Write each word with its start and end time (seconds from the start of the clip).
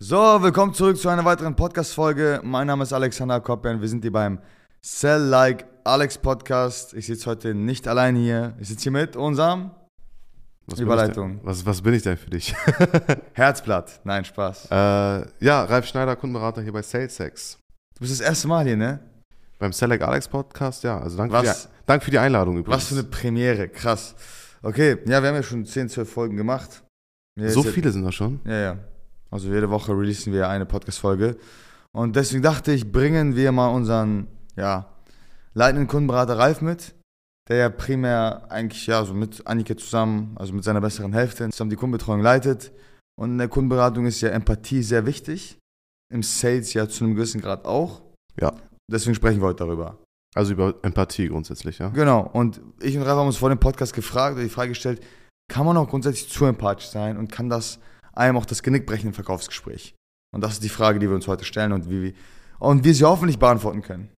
So, 0.00 0.16
willkommen 0.16 0.74
zurück 0.74 0.96
zu 0.96 1.08
einer 1.08 1.24
weiteren 1.24 1.56
Podcast-Folge. 1.56 2.40
Mein 2.44 2.68
Name 2.68 2.84
ist 2.84 2.92
Alexander 2.92 3.40
Koppen. 3.40 3.80
Wir 3.80 3.88
sind 3.88 4.02
hier 4.02 4.12
beim 4.12 4.38
Sell 4.80 5.22
Like 5.22 5.66
Alex 5.82 6.18
Podcast. 6.18 6.94
Ich 6.94 7.06
sitze 7.06 7.28
heute 7.28 7.52
nicht 7.52 7.88
allein 7.88 8.14
hier. 8.14 8.54
Ich 8.60 8.68
sitze 8.68 8.84
hier 8.84 8.92
mit 8.92 9.16
unserem 9.16 9.72
Was 10.66 10.78
Überleitung. 10.78 11.40
Was, 11.42 11.66
was 11.66 11.82
bin 11.82 11.94
ich 11.94 12.02
denn 12.04 12.16
für 12.16 12.30
dich? 12.30 12.54
Herzblatt. 13.32 14.00
Nein, 14.04 14.24
Spaß. 14.24 14.68
äh, 14.70 14.74
ja, 15.44 15.64
Ralf 15.64 15.86
Schneider, 15.86 16.14
Kundenberater 16.14 16.62
hier 16.62 16.72
bei 16.72 16.82
SalesX. 16.82 17.58
Du 17.96 18.00
bist 18.00 18.12
das 18.12 18.20
erste 18.20 18.46
Mal 18.46 18.66
hier, 18.66 18.76
ne? 18.76 19.00
Beim 19.58 19.72
Select 19.72 20.04
Alex 20.04 20.28
Podcast, 20.28 20.84
ja. 20.84 21.00
Also 21.00 21.16
danke 21.16 21.36
für, 21.36 21.44
Was? 21.44 21.64
die, 21.64 21.68
danke 21.86 22.04
für 22.04 22.10
die 22.12 22.18
Einladung 22.20 22.56
übrigens. 22.56 22.82
Was 22.82 22.88
für 22.88 22.94
eine 22.94 23.02
Premiere. 23.02 23.68
Krass. 23.68 24.14
Okay, 24.62 24.98
ja, 25.06 25.20
wir 25.20 25.28
haben 25.28 25.34
ja 25.34 25.42
schon 25.42 25.66
10, 25.66 25.88
12 25.88 26.08
Folgen 26.08 26.36
gemacht. 26.36 26.84
Ja, 27.36 27.48
so 27.48 27.64
viele 27.64 27.90
sind 27.90 28.04
das 28.04 28.14
schon. 28.14 28.38
Ja, 28.44 28.58
ja. 28.60 28.78
Also 29.30 29.48
jede 29.48 29.70
Woche 29.70 29.92
releasen 29.92 30.32
wir 30.32 30.48
eine 30.48 30.66
Podcast-Folge. 30.66 31.36
Und 31.92 32.16
deswegen 32.16 32.42
dachte 32.42 32.72
ich, 32.72 32.90
bringen 32.90 33.36
wir 33.36 33.52
mal 33.52 33.68
unseren, 33.68 34.28
ja, 34.56 34.94
leitenden 35.54 35.88
Kundenberater 35.88 36.38
Ralf 36.38 36.60
mit, 36.60 36.94
der 37.48 37.56
ja 37.56 37.68
primär 37.68 38.50
eigentlich, 38.50 38.86
ja, 38.86 39.04
so 39.04 39.14
mit 39.14 39.46
Annika 39.46 39.76
zusammen, 39.76 40.34
also 40.36 40.52
mit 40.52 40.64
seiner 40.64 40.80
besseren 40.80 41.12
Hälfte, 41.12 41.48
zusammen 41.50 41.70
die 41.70 41.76
Kundenbetreuung 41.76 42.20
leitet. 42.20 42.72
Und 43.18 43.32
in 43.32 43.38
der 43.38 43.48
Kundenberatung 43.48 44.06
ist 44.06 44.20
ja 44.20 44.28
Empathie 44.30 44.82
sehr 44.82 45.06
wichtig. 45.06 45.58
Im 46.12 46.22
Sales 46.22 46.72
ja 46.72 46.88
zu 46.88 47.04
einem 47.04 47.14
gewissen 47.14 47.40
Grad 47.40 47.64
auch. 47.66 48.02
Ja. 48.40 48.54
Deswegen 48.90 49.14
sprechen 49.14 49.40
wir 49.40 49.48
heute 49.48 49.64
darüber. 49.64 49.98
Also 50.34 50.52
über 50.52 50.74
Empathie 50.82 51.28
grundsätzlich, 51.28 51.78
ja. 51.78 51.88
Genau. 51.88 52.30
Und 52.32 52.60
ich 52.80 52.96
und 52.96 53.02
Ralf 53.02 53.18
haben 53.18 53.26
uns 53.26 53.38
vor 53.38 53.48
dem 53.48 53.58
Podcast 53.58 53.92
gefragt, 53.92 54.34
oder 54.34 54.44
die 54.44 54.50
Frage 54.50 54.70
gestellt, 54.70 55.04
kann 55.50 55.66
man 55.66 55.76
auch 55.76 55.88
grundsätzlich 55.88 56.30
zu 56.30 56.44
empathisch 56.44 56.88
sein 56.88 57.16
und 57.16 57.32
kann 57.32 57.48
das 57.48 57.80
einem 58.18 58.36
auch 58.36 58.46
das 58.46 58.62
Genick 58.62 58.86
brechen 58.86 59.08
im 59.08 59.14
Verkaufsgespräch? 59.14 59.94
Und 60.34 60.42
das 60.42 60.52
ist 60.54 60.62
die 60.64 60.68
Frage, 60.68 60.98
die 60.98 61.08
wir 61.08 61.14
uns 61.14 61.28
heute 61.28 61.44
stellen 61.44 61.72
und 61.72 61.88
wie 61.88 62.02
wir, 62.02 62.12
und 62.58 62.84
wir 62.84 62.94
sie 62.94 63.04
hoffentlich 63.04 63.38
beantworten 63.38 63.82
können. 63.82 64.10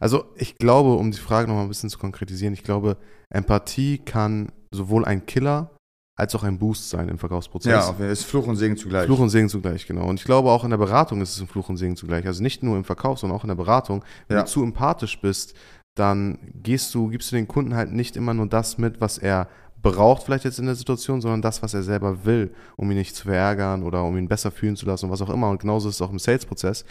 Also 0.00 0.26
ich 0.36 0.56
glaube, 0.56 0.94
um 0.94 1.10
die 1.10 1.18
Frage 1.18 1.48
nochmal 1.48 1.64
ein 1.64 1.68
bisschen 1.68 1.90
zu 1.90 1.98
konkretisieren, 1.98 2.54
ich 2.54 2.62
glaube, 2.62 2.96
Empathie 3.30 3.98
kann 3.98 4.52
sowohl 4.72 5.04
ein 5.04 5.26
Killer 5.26 5.74
als 6.16 6.34
auch 6.34 6.42
ein 6.44 6.58
Boost 6.58 6.90
sein 6.90 7.08
im 7.08 7.18
Verkaufsprozess. 7.18 7.70
Ja, 7.72 7.92
Fall. 7.92 8.10
ist 8.10 8.24
Fluch 8.24 8.46
und 8.46 8.56
Segen 8.56 8.76
zugleich. 8.76 9.06
Fluch 9.06 9.20
und 9.20 9.30
Segen 9.30 9.48
zugleich, 9.48 9.86
genau. 9.86 10.06
Und 10.08 10.18
ich 10.18 10.24
glaube, 10.24 10.50
auch 10.50 10.64
in 10.64 10.70
der 10.70 10.76
Beratung 10.76 11.20
ist 11.20 11.34
es 11.34 11.40
ein 11.40 11.46
Fluch 11.46 11.68
und 11.68 11.76
Segen 11.76 11.96
zugleich. 11.96 12.26
Also 12.26 12.42
nicht 12.42 12.62
nur 12.62 12.76
im 12.76 12.84
Verkauf, 12.84 13.18
sondern 13.20 13.38
auch 13.38 13.44
in 13.44 13.48
der 13.48 13.54
Beratung. 13.54 14.04
Wenn 14.26 14.36
Ja. 14.36 14.42
du 14.42 14.48
zu 14.48 14.62
empathisch 14.62 15.20
bist, 15.20 15.54
dann 15.96 16.38
gehst 16.54 16.94
du, 16.94 17.08
gibst 17.08 17.30
du 17.32 17.36
den 17.36 17.48
Kunden 17.48 17.74
halt 17.74 17.92
nicht 17.92 18.16
immer 18.16 18.34
nur 18.34 18.46
das 18.48 18.78
mit, 18.78 19.00
was 19.00 19.18
er 19.18 19.48
braucht, 19.82 20.24
vielleicht 20.24 20.44
jetzt 20.44 20.58
in 20.58 20.66
der 20.66 20.74
Situation, 20.74 21.20
sondern 21.20 21.42
das, 21.42 21.62
was 21.62 21.74
er 21.74 21.82
selber 21.82 22.24
will, 22.24 22.54
um 22.76 22.90
ihn 22.90 22.96
nicht 22.96 23.14
zu 23.14 23.24
verärgern 23.24 23.82
oder 23.82 24.04
um 24.04 24.16
ihn 24.16 24.28
besser 24.28 24.50
fühlen 24.50 24.76
zu 24.76 24.86
lassen 24.86 25.06
und 25.06 25.10
was 25.12 25.22
auch 25.22 25.30
immer. 25.30 25.48
Und 25.50 25.60
genauso 25.60 25.88
ist 25.88 25.96
es 25.96 26.02
auch 26.02 26.10
im 26.10 26.18
Sales-Prozess. 26.18 26.84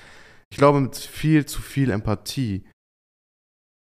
Ich 0.49 0.57
glaube, 0.57 0.80
mit 0.80 0.95
viel 0.95 1.45
zu 1.45 1.61
viel 1.61 1.89
Empathie 1.91 2.63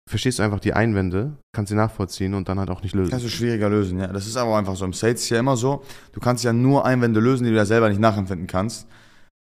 verstehst 0.09 0.39
du 0.39 0.44
einfach 0.44 0.59
die 0.59 0.73
Einwände, 0.73 1.38
kannst 1.52 1.70
sie 1.70 1.76
nachvollziehen 1.76 2.33
und 2.36 2.48
dann 2.48 2.59
halt 2.59 2.70
auch 2.70 2.83
nicht 2.83 2.94
lösen. 2.94 3.09
Kannst 3.09 3.26
du 3.26 3.30
schwieriger 3.30 3.70
lösen, 3.70 4.00
ja. 4.00 4.08
Das 4.08 4.28
ist 4.28 4.38
aber 4.38 4.58
einfach 4.58 4.76
so. 4.76 4.86
Im 4.86 4.94
Sales 4.94 5.22
ist 5.22 5.30
ja 5.30 5.39
immer 5.39 5.58
so, 5.58 5.83
du 6.11 6.20
kannst 6.20 6.44
ja 6.44 6.53
nur 6.53 6.86
Einwände 6.86 7.20
lösen, 7.20 7.44
die 7.44 7.50
du 7.50 7.56
ja 7.56 7.66
selber 7.66 7.89
nicht 7.89 8.02
nachempfinden 8.02 8.48
kannst. 8.48 8.88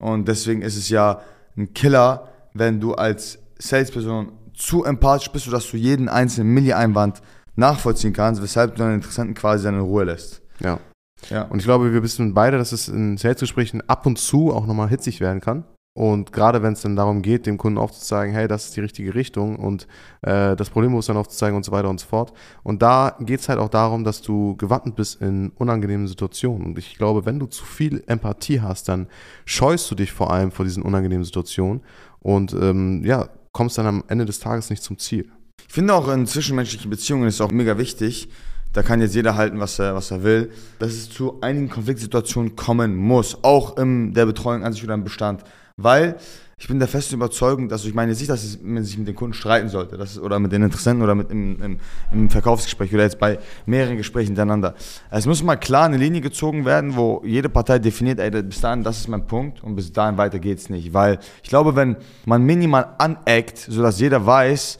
Und 0.02 0.28
deswegen 0.28 0.62
ist 0.62 0.76
es 0.76 0.88
ja 0.88 1.20
ein 1.56 1.72
Killer, 1.72 2.28
wenn 2.52 2.80
du 2.80 2.94
als 2.94 3.38
Salesperson 3.58 4.32
zu 4.54 4.84
empathisch 4.84 5.30
bist, 5.30 5.46
sodass 5.46 5.70
du 5.70 5.76
jeden 5.76 6.08
einzelnen 6.08 6.52
Milli-Einwand 6.52 7.22
nachvollziehen 7.60 8.12
kannst, 8.12 8.42
weshalb 8.42 8.74
du 8.74 8.78
deinen 8.80 8.96
Interessenten 8.96 9.34
quasi 9.34 9.64
dann 9.64 9.74
in 9.74 9.80
Ruhe 9.80 10.04
lässt. 10.04 10.42
Ja. 10.58 10.80
Ja. 11.28 11.42
Und 11.42 11.58
ich 11.58 11.64
glaube, 11.64 11.92
wir 11.92 12.02
wissen 12.02 12.34
beide, 12.34 12.58
dass 12.58 12.72
es 12.72 12.88
in 12.88 13.16
Salesgesprächen 13.16 13.88
ab 13.88 14.06
und 14.06 14.18
zu 14.18 14.52
auch 14.52 14.66
nochmal 14.66 14.88
hitzig 14.88 15.20
werden 15.20 15.40
kann. 15.40 15.64
Und 15.92 16.32
gerade 16.32 16.62
wenn 16.62 16.74
es 16.74 16.82
dann 16.82 16.94
darum 16.94 17.20
geht, 17.20 17.46
dem 17.46 17.58
Kunden 17.58 17.76
aufzuzeigen, 17.76 18.32
hey, 18.32 18.46
das 18.46 18.66
ist 18.66 18.76
die 18.76 18.80
richtige 18.80 19.14
Richtung 19.14 19.56
und 19.56 19.88
äh, 20.22 20.54
das 20.54 20.70
Problembewusstsein 20.70 21.16
aufzuzeigen 21.16 21.56
und 21.56 21.64
so 21.64 21.72
weiter 21.72 21.90
und 21.90 21.98
so 21.98 22.06
fort. 22.06 22.32
Und 22.62 22.80
da 22.80 23.16
geht 23.20 23.40
es 23.40 23.48
halt 23.48 23.58
auch 23.58 23.68
darum, 23.68 24.04
dass 24.04 24.22
du 24.22 24.56
gewappnet 24.56 24.94
bist 24.94 25.20
in 25.20 25.50
unangenehmen 25.50 26.06
Situationen. 26.06 26.64
Und 26.64 26.78
ich 26.78 26.96
glaube, 26.96 27.26
wenn 27.26 27.40
du 27.40 27.46
zu 27.46 27.64
viel 27.64 28.04
Empathie 28.06 28.60
hast, 28.60 28.88
dann 28.88 29.08
scheust 29.44 29.90
du 29.90 29.96
dich 29.96 30.12
vor 30.12 30.32
allem 30.32 30.52
vor 30.52 30.64
diesen 30.64 30.84
unangenehmen 30.84 31.24
Situationen 31.24 31.82
und 32.20 32.54
ähm, 32.54 33.04
ja, 33.04 33.28
kommst 33.52 33.76
dann 33.76 33.86
am 33.86 34.04
Ende 34.06 34.26
des 34.26 34.38
Tages 34.38 34.70
nicht 34.70 34.84
zum 34.84 34.96
Ziel. 34.96 35.30
Ich 35.68 35.74
finde 35.74 35.94
auch 35.94 36.08
in 36.08 36.26
zwischenmenschlichen 36.26 36.90
Beziehungen 36.90 37.28
ist 37.28 37.36
es 37.36 37.40
auch 37.40 37.52
mega 37.52 37.78
wichtig, 37.78 38.28
da 38.72 38.82
kann 38.82 39.00
jetzt 39.00 39.14
jeder 39.14 39.34
halten, 39.34 39.58
was 39.58 39.78
er, 39.78 39.94
was 39.96 40.10
er 40.12 40.22
will, 40.22 40.52
dass 40.78 40.92
es 40.92 41.10
zu 41.10 41.40
einigen 41.40 41.68
Konfliktsituationen 41.68 42.54
kommen 42.54 42.94
muss, 42.96 43.42
auch 43.42 43.76
in 43.76 44.14
der 44.14 44.26
Betreuung 44.26 44.64
an 44.64 44.72
sich 44.72 44.84
oder 44.84 44.94
im 44.94 45.02
Bestand. 45.02 45.42
Weil 45.76 46.16
ich 46.56 46.68
bin 46.68 46.78
der 46.78 46.88
festen 46.88 47.14
Überzeugung, 47.14 47.70
dass 47.70 47.86
ich 47.86 47.94
meine 47.94 48.12
nicht, 48.12 48.28
dass 48.28 48.58
man 48.62 48.84
sich 48.84 48.98
mit 48.98 49.08
den 49.08 49.14
Kunden 49.14 49.32
streiten 49.32 49.70
sollte, 49.70 49.96
das 49.96 50.18
oder 50.18 50.38
mit 50.38 50.52
den 50.52 50.62
Interessenten 50.62 51.02
oder 51.02 51.14
mit 51.14 51.30
im, 51.30 51.60
im, 51.62 51.80
im 52.12 52.28
Verkaufsgespräch 52.28 52.92
oder 52.92 53.04
jetzt 53.04 53.18
bei 53.18 53.38
mehreren 53.64 53.96
Gesprächen 53.96 54.28
hintereinander. 54.28 54.74
Es 55.10 55.24
muss 55.24 55.42
mal 55.42 55.56
klar 55.56 55.86
eine 55.86 55.96
Linie 55.96 56.20
gezogen 56.20 56.66
werden, 56.66 56.96
wo 56.96 57.22
jede 57.24 57.48
Partei 57.48 57.78
definiert, 57.78 58.20
ey, 58.20 58.30
bis 58.42 58.60
dahin, 58.60 58.84
das 58.84 58.98
ist 58.98 59.08
mein 59.08 59.26
Punkt 59.26 59.64
und 59.64 59.74
bis 59.74 59.90
dahin 59.90 60.18
weiter 60.18 60.38
geht's 60.38 60.68
nicht. 60.68 60.92
Weil 60.92 61.18
ich 61.42 61.48
glaube, 61.48 61.74
wenn 61.76 61.96
man 62.26 62.42
minimal 62.42 62.94
aneckt, 62.98 63.56
sodass 63.56 63.98
jeder 63.98 64.26
weiß, 64.26 64.76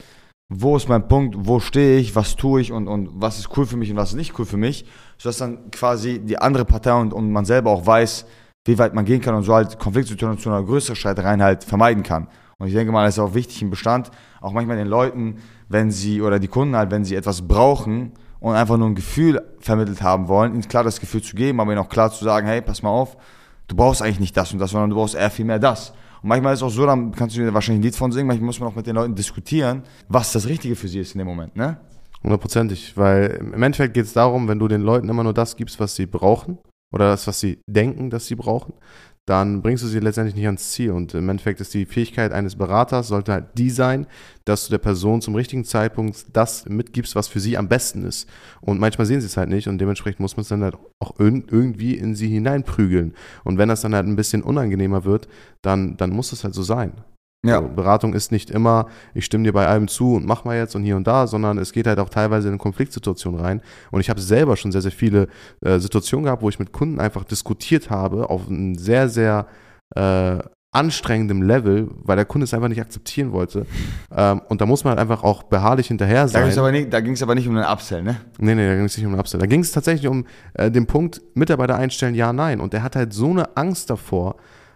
wo 0.53 0.75
ist 0.75 0.89
mein 0.89 1.07
Punkt, 1.07 1.35
wo 1.39 1.61
stehe 1.61 1.97
ich, 1.97 2.13
was 2.13 2.35
tue 2.35 2.59
ich 2.59 2.73
und, 2.73 2.89
und 2.89 3.09
was 3.13 3.39
ist 3.39 3.55
cool 3.55 3.65
für 3.65 3.77
mich 3.77 3.89
und 3.89 3.95
was 3.95 4.09
ist 4.09 4.17
nicht 4.17 4.37
cool 4.37 4.45
für 4.45 4.57
mich, 4.57 4.83
sodass 5.17 5.37
dann 5.37 5.71
quasi 5.71 6.19
die 6.19 6.37
andere 6.37 6.65
Partei 6.65 6.93
und, 6.93 7.13
und 7.13 7.31
man 7.31 7.45
selber 7.45 7.71
auch 7.71 7.85
weiß, 7.85 8.25
wie 8.65 8.77
weit 8.77 8.93
man 8.93 9.05
gehen 9.05 9.21
kann 9.21 9.33
und 9.33 9.43
so 9.43 9.55
halt 9.55 9.79
Konfliktsituationen 9.79 10.59
oder 10.59 10.67
größere 10.67 10.97
Streitereien 10.97 11.41
halt 11.41 11.63
vermeiden 11.63 12.03
kann. 12.03 12.27
Und 12.57 12.67
ich 12.67 12.73
denke 12.73 12.91
mal, 12.91 13.05
das 13.05 13.15
ist 13.15 13.19
auch 13.19 13.33
wichtig 13.33 13.61
im 13.61 13.69
Bestand, 13.69 14.11
auch 14.41 14.51
manchmal 14.51 14.75
den 14.75 14.87
Leuten, 14.87 15.37
wenn 15.69 15.89
sie, 15.89 16.21
oder 16.21 16.37
die 16.37 16.49
Kunden 16.49 16.75
halt, 16.75 16.91
wenn 16.91 17.05
sie 17.05 17.15
etwas 17.15 17.47
brauchen 17.47 18.11
und 18.41 18.53
einfach 18.53 18.75
nur 18.75 18.89
ein 18.89 18.95
Gefühl 18.95 19.41
vermittelt 19.61 20.01
haben 20.01 20.27
wollen, 20.27 20.53
ihnen 20.53 20.67
klar 20.67 20.83
das 20.83 20.99
Gefühl 20.99 21.21
zu 21.21 21.33
geben, 21.37 21.61
aber 21.61 21.71
ihnen 21.71 21.79
auch 21.79 21.89
klar 21.89 22.11
zu 22.11 22.25
sagen, 22.25 22.45
hey, 22.45 22.61
pass 22.61 22.83
mal 22.83 22.89
auf, 22.89 23.15
du 23.69 23.75
brauchst 23.77 24.01
eigentlich 24.01 24.19
nicht 24.19 24.35
das 24.35 24.51
und 24.51 24.59
das, 24.59 24.71
sondern 24.71 24.89
du 24.89 24.97
brauchst 24.97 25.15
eher 25.15 25.31
viel 25.31 25.45
mehr 25.45 25.59
das. 25.59 25.93
Und 26.21 26.29
manchmal 26.29 26.53
ist 26.53 26.59
es 26.59 26.63
auch 26.63 26.69
so, 26.69 26.85
dann 26.85 27.11
kannst 27.11 27.35
du 27.35 27.41
dir 27.41 27.53
wahrscheinlich 27.53 27.79
ein 27.79 27.83
Lied 27.83 27.95
von 27.95 28.11
singen, 28.11 28.27
manchmal 28.27 28.45
muss 28.45 28.59
man 28.59 28.69
auch 28.69 28.75
mit 28.75 28.87
den 28.87 28.95
Leuten 28.95 29.15
diskutieren, 29.15 29.83
was 30.07 30.31
das 30.31 30.47
Richtige 30.47 30.75
für 30.75 30.87
sie 30.87 30.99
ist 30.99 31.13
in 31.13 31.19
dem 31.19 31.27
Moment, 31.27 31.55
ne? 31.55 31.79
Hundertprozentig, 32.23 32.95
weil 32.95 33.39
im 33.53 33.63
Endeffekt 33.63 33.95
geht 33.95 34.05
es 34.05 34.13
darum, 34.13 34.47
wenn 34.47 34.59
du 34.59 34.67
den 34.67 34.81
Leuten 34.81 35.09
immer 35.09 35.23
nur 35.23 35.33
das 35.33 35.55
gibst, 35.55 35.79
was 35.79 35.95
sie 35.95 36.05
brauchen 36.05 36.59
oder 36.93 37.09
das, 37.09 37.25
was 37.25 37.39
sie 37.39 37.59
denken, 37.67 38.11
dass 38.11 38.27
sie 38.27 38.35
brauchen, 38.35 38.73
dann 39.27 39.61
bringst 39.61 39.83
du 39.83 39.87
sie 39.87 39.99
letztendlich 39.99 40.35
nicht 40.35 40.47
ans 40.47 40.71
Ziel. 40.71 40.91
Und 40.91 41.13
im 41.13 41.29
Endeffekt 41.29 41.61
ist 41.61 41.73
die 41.73 41.85
Fähigkeit 41.85 42.31
eines 42.31 42.55
Beraters, 42.55 43.07
sollte 43.07 43.31
halt 43.31 43.45
die 43.57 43.69
sein, 43.69 44.07
dass 44.45 44.65
du 44.65 44.71
der 44.71 44.79
Person 44.79 45.21
zum 45.21 45.35
richtigen 45.35 45.63
Zeitpunkt 45.63 46.25
das 46.33 46.65
mitgibst, 46.67 47.15
was 47.15 47.27
für 47.27 47.39
sie 47.39 47.57
am 47.57 47.69
besten 47.69 48.03
ist. 48.03 48.27
Und 48.61 48.79
manchmal 48.79 49.05
sehen 49.05 49.21
sie 49.21 49.27
es 49.27 49.37
halt 49.37 49.49
nicht 49.49 49.67
und 49.67 49.77
dementsprechend 49.77 50.19
muss 50.19 50.35
man 50.37 50.41
es 50.41 50.49
dann 50.49 50.63
halt 50.63 50.75
auch 50.99 51.17
irg- 51.19 51.45
irgendwie 51.51 51.95
in 51.95 52.15
sie 52.15 52.29
hineinprügeln. 52.29 53.13
Und 53.43 53.57
wenn 53.57 53.69
das 53.69 53.81
dann 53.81 53.93
halt 53.93 54.07
ein 54.07 54.15
bisschen 54.15 54.41
unangenehmer 54.43 55.05
wird, 55.05 55.27
dann, 55.61 55.97
dann 55.97 56.09
muss 56.09 56.31
es 56.31 56.43
halt 56.43 56.55
so 56.55 56.63
sein. 56.63 56.93
So, 57.43 57.61
Beratung 57.75 58.13
ist 58.13 58.31
nicht 58.31 58.51
immer, 58.51 58.85
ich 59.15 59.25
stimme 59.25 59.43
dir 59.45 59.51
bei 59.53 59.65
allem 59.65 59.87
zu 59.87 60.13
und 60.13 60.27
mach 60.27 60.45
mal 60.45 60.57
jetzt 60.57 60.75
und 60.75 60.83
hier 60.83 60.95
und 60.95 61.07
da, 61.07 61.25
sondern 61.25 61.57
es 61.57 61.71
geht 61.71 61.87
halt 61.87 61.97
auch 61.97 62.09
teilweise 62.09 62.49
in 62.49 62.59
Konfliktsituationen 62.59 63.39
rein. 63.39 63.61
Und 63.89 63.99
ich 63.99 64.11
habe 64.11 64.21
selber 64.21 64.55
schon 64.57 64.71
sehr, 64.71 64.83
sehr 64.83 64.91
viele 64.91 65.27
äh, 65.61 65.79
Situationen 65.79 66.25
gehabt, 66.25 66.43
wo 66.43 66.49
ich 66.49 66.59
mit 66.59 66.71
Kunden 66.71 66.99
einfach 66.99 67.23
diskutiert 67.23 67.89
habe 67.89 68.29
auf 68.29 68.47
einem 68.47 68.75
sehr, 68.75 69.09
sehr 69.09 69.47
äh, 69.95 70.37
anstrengendem 70.71 71.41
Level, 71.41 71.89
weil 72.03 72.15
der 72.15 72.25
Kunde 72.25 72.43
es 72.45 72.53
einfach 72.53 72.67
nicht 72.69 72.79
akzeptieren 72.79 73.31
wollte. 73.31 73.65
Ähm, 74.15 74.41
und 74.47 74.61
da 74.61 74.67
muss 74.67 74.83
man 74.83 74.91
halt 74.91 74.99
einfach 74.99 75.23
auch 75.23 75.41
beharrlich 75.41 75.87
hinterher 75.87 76.21
Da 76.21 76.27
sein. 76.27 76.43
ging 76.43 76.51
es 76.51 76.57
aber, 76.59 76.71
nicht- 76.71 76.93
da 76.93 76.99
ging's 76.99 77.23
aber 77.23 77.33
nicht 77.33 77.47
um 77.47 77.57
einen 77.57 77.65
Upsell, 77.65 78.03
ne? 78.03 78.17
Nee, 78.37 78.53
nee, 78.53 78.67
da 78.67 78.75
ging 78.75 78.85
es 78.85 78.95
nicht 78.95 79.05
um 79.07 79.13
einen 79.13 79.19
Upsell. 79.19 79.39
Da 79.39 79.47
ging 79.47 79.61
es 79.61 79.71
tatsächlich 79.71 80.07
um 80.07 80.25
äh, 80.53 80.69
den 80.69 80.85
Punkt, 80.85 81.21
Mitarbeiter 81.33 81.75
einstellen, 81.75 82.13
ja, 82.13 82.31
nein. 82.33 82.61
Und 82.61 82.73
der 82.73 82.83
hat 82.83 82.95
halt 82.95 83.13
so 83.13 83.31
eine 83.31 83.57
Angst 83.57 83.89
davor, 83.89 84.35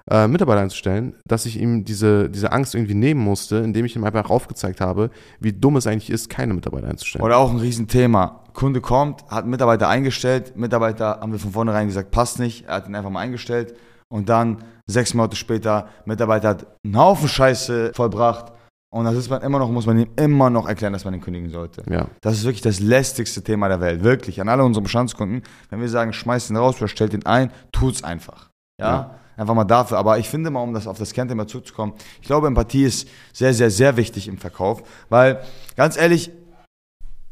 äh, 0.09 0.27
Mitarbeiter 0.27 0.61
einzustellen, 0.61 1.15
dass 1.27 1.45
ich 1.45 1.59
ihm 1.59 1.83
diese, 1.83 2.29
diese 2.29 2.51
Angst 2.51 2.75
irgendwie 2.75 2.93
nehmen 2.93 3.21
musste, 3.21 3.57
indem 3.57 3.85
ich 3.85 3.95
ihm 3.95 4.03
einfach 4.03 4.29
aufgezeigt 4.29 4.81
habe, 4.81 5.09
wie 5.39 5.53
dumm 5.53 5.77
es 5.77 5.87
eigentlich 5.87 6.09
ist, 6.09 6.29
keine 6.29 6.53
Mitarbeiter 6.53 6.87
einzustellen. 6.87 7.25
Oder 7.25 7.37
auch 7.37 7.51
ein 7.51 7.57
Riesenthema. 7.57 8.43
Kunde 8.53 8.81
kommt, 8.81 9.23
hat 9.27 9.43
einen 9.43 9.49
Mitarbeiter 9.49 9.89
eingestellt, 9.89 10.55
Mitarbeiter 10.55 11.19
haben 11.21 11.31
wir 11.31 11.39
von 11.39 11.51
vornherein 11.51 11.87
gesagt, 11.87 12.11
passt 12.11 12.39
nicht, 12.39 12.65
er 12.67 12.75
hat 12.75 12.87
ihn 12.87 12.95
einfach 12.95 13.09
mal 13.09 13.19
eingestellt 13.19 13.75
und 14.09 14.29
dann 14.29 14.59
sechs 14.85 15.13
Monate 15.13 15.35
später, 15.35 15.89
Mitarbeiter 16.05 16.49
hat 16.49 16.67
einen 16.85 16.97
Haufen 16.97 17.27
Scheiße 17.27 17.91
vollbracht 17.93 18.53
und 18.95 19.03
das 19.03 19.15
ist 19.15 19.29
man 19.29 19.41
immer 19.41 19.59
noch, 19.59 19.69
muss 19.69 19.85
man 19.85 19.99
ihm 19.99 20.07
immer 20.15 20.49
noch 20.49 20.69
erklären, 20.69 20.93
dass 20.93 21.03
man 21.03 21.13
ihn 21.13 21.19
kündigen 21.19 21.49
sollte. 21.49 21.83
Ja. 21.91 22.07
Das 22.21 22.35
ist 22.35 22.45
wirklich 22.45 22.61
das 22.61 22.79
lästigste 22.79 23.43
Thema 23.43 23.67
der 23.67 23.81
Welt, 23.81 24.03
wirklich. 24.03 24.39
An 24.39 24.47
alle 24.47 24.63
unsere 24.63 24.83
Bestandskunden, 24.83 25.43
wenn 25.69 25.81
wir 25.81 25.89
sagen, 25.89 26.13
schmeißt 26.13 26.49
ihn 26.49 26.55
raus 26.55 26.77
oder 26.77 26.87
stellt 26.87 27.13
ihn 27.13 27.25
ein, 27.25 27.51
tut's 27.73 28.05
einfach. 28.05 28.51
Ja? 28.79 28.87
Ja. 28.87 29.15
Einfach 29.37 29.53
mal 29.53 29.65
dafür. 29.65 29.97
Aber 29.97 30.17
ich 30.17 30.29
finde 30.29 30.49
mal, 30.49 30.61
um 30.61 30.73
das 30.73 30.87
auf 30.87 30.97
das 30.97 31.13
Kernthema 31.13 31.47
zurückzukommen, 31.47 31.93
ich 32.21 32.27
glaube, 32.27 32.47
Empathie 32.47 32.83
ist 32.83 33.07
sehr, 33.33 33.53
sehr, 33.53 33.69
sehr 33.69 33.97
wichtig 33.97 34.27
im 34.27 34.37
Verkauf, 34.37 34.83
weil, 35.09 35.41
ganz 35.75 35.97
ehrlich, 35.97 36.31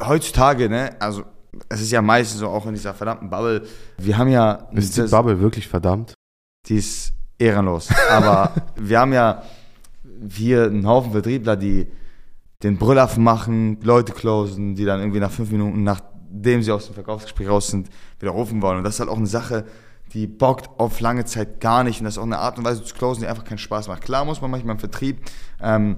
heutzutage, 0.02 0.70
ne, 0.70 0.96
also, 1.00 1.24
es 1.70 1.82
ist 1.82 1.92
ja 1.92 2.02
meistens 2.02 2.40
so 2.40 2.50
auch 2.50 2.66
in 2.66 2.74
dieser 2.74 2.94
verdammten 2.94 3.30
Bubble, 3.30 3.64
wir 3.98 4.18
haben 4.18 4.30
ja, 4.30 4.68
Ist 4.74 4.98
die 4.98 5.02
Bubble 5.04 5.40
wirklich 5.40 5.68
verdammt? 5.68 6.14
die 6.68 6.78
ist 6.78 7.14
ehrenlos. 7.38 7.90
Aber 8.10 8.54
wir 8.76 9.00
haben 9.00 9.14
ja 9.14 9.44
hier 10.30 10.66
einen 10.66 10.88
Haufen 10.88 11.12
Vertriebler, 11.12 11.56
die 11.56 11.88
den 12.64 12.78
Brüllaffen 12.78 13.24
machen, 13.24 13.80
Leute 13.82 14.14
closen, 14.14 14.76
die 14.76 14.86
dann 14.86 15.02
irgendwie 15.02 15.20
nach 15.20 15.32
fünf 15.32 15.52
Minuten, 15.52 15.84
nachdem 15.84 16.64
sie 16.64 16.72
aus 16.72 16.86
dem 16.86 16.94
Verkaufsgespräch 16.94 17.50
raus 17.50 17.68
sind, 17.68 17.90
wieder 18.20 18.32
rufen 18.32 18.62
wollen. 18.62 18.78
Und 18.78 18.84
das 18.86 18.96
ist 18.96 19.00
halt 19.02 19.10
auch 19.10 19.18
eine 19.18 19.28
Sache, 19.28 19.66
die 20.14 20.28
bockt 20.28 20.70
auf 20.80 21.00
lange 21.00 21.26
Zeit 21.26 21.60
gar 21.60 21.84
nicht. 21.84 22.00
Und 22.00 22.06
das 22.06 22.16
ist 22.16 22.18
auch 22.18 22.24
eine 22.24 22.40
Art 22.40 22.58
und 22.58 22.66
Weise 22.66 22.84
zu 22.84 22.94
closen, 22.94 23.24
die 23.24 23.28
einfach 23.28 23.46
keinen 23.46 23.58
Spaß 23.58 23.88
macht. 23.88 24.04
Klar 24.04 24.26
muss 24.26 24.42
man 24.42 24.52
manchmal 24.52 24.76
im 24.76 24.80
Vertrieb 24.80 25.22
ähm, 25.62 25.98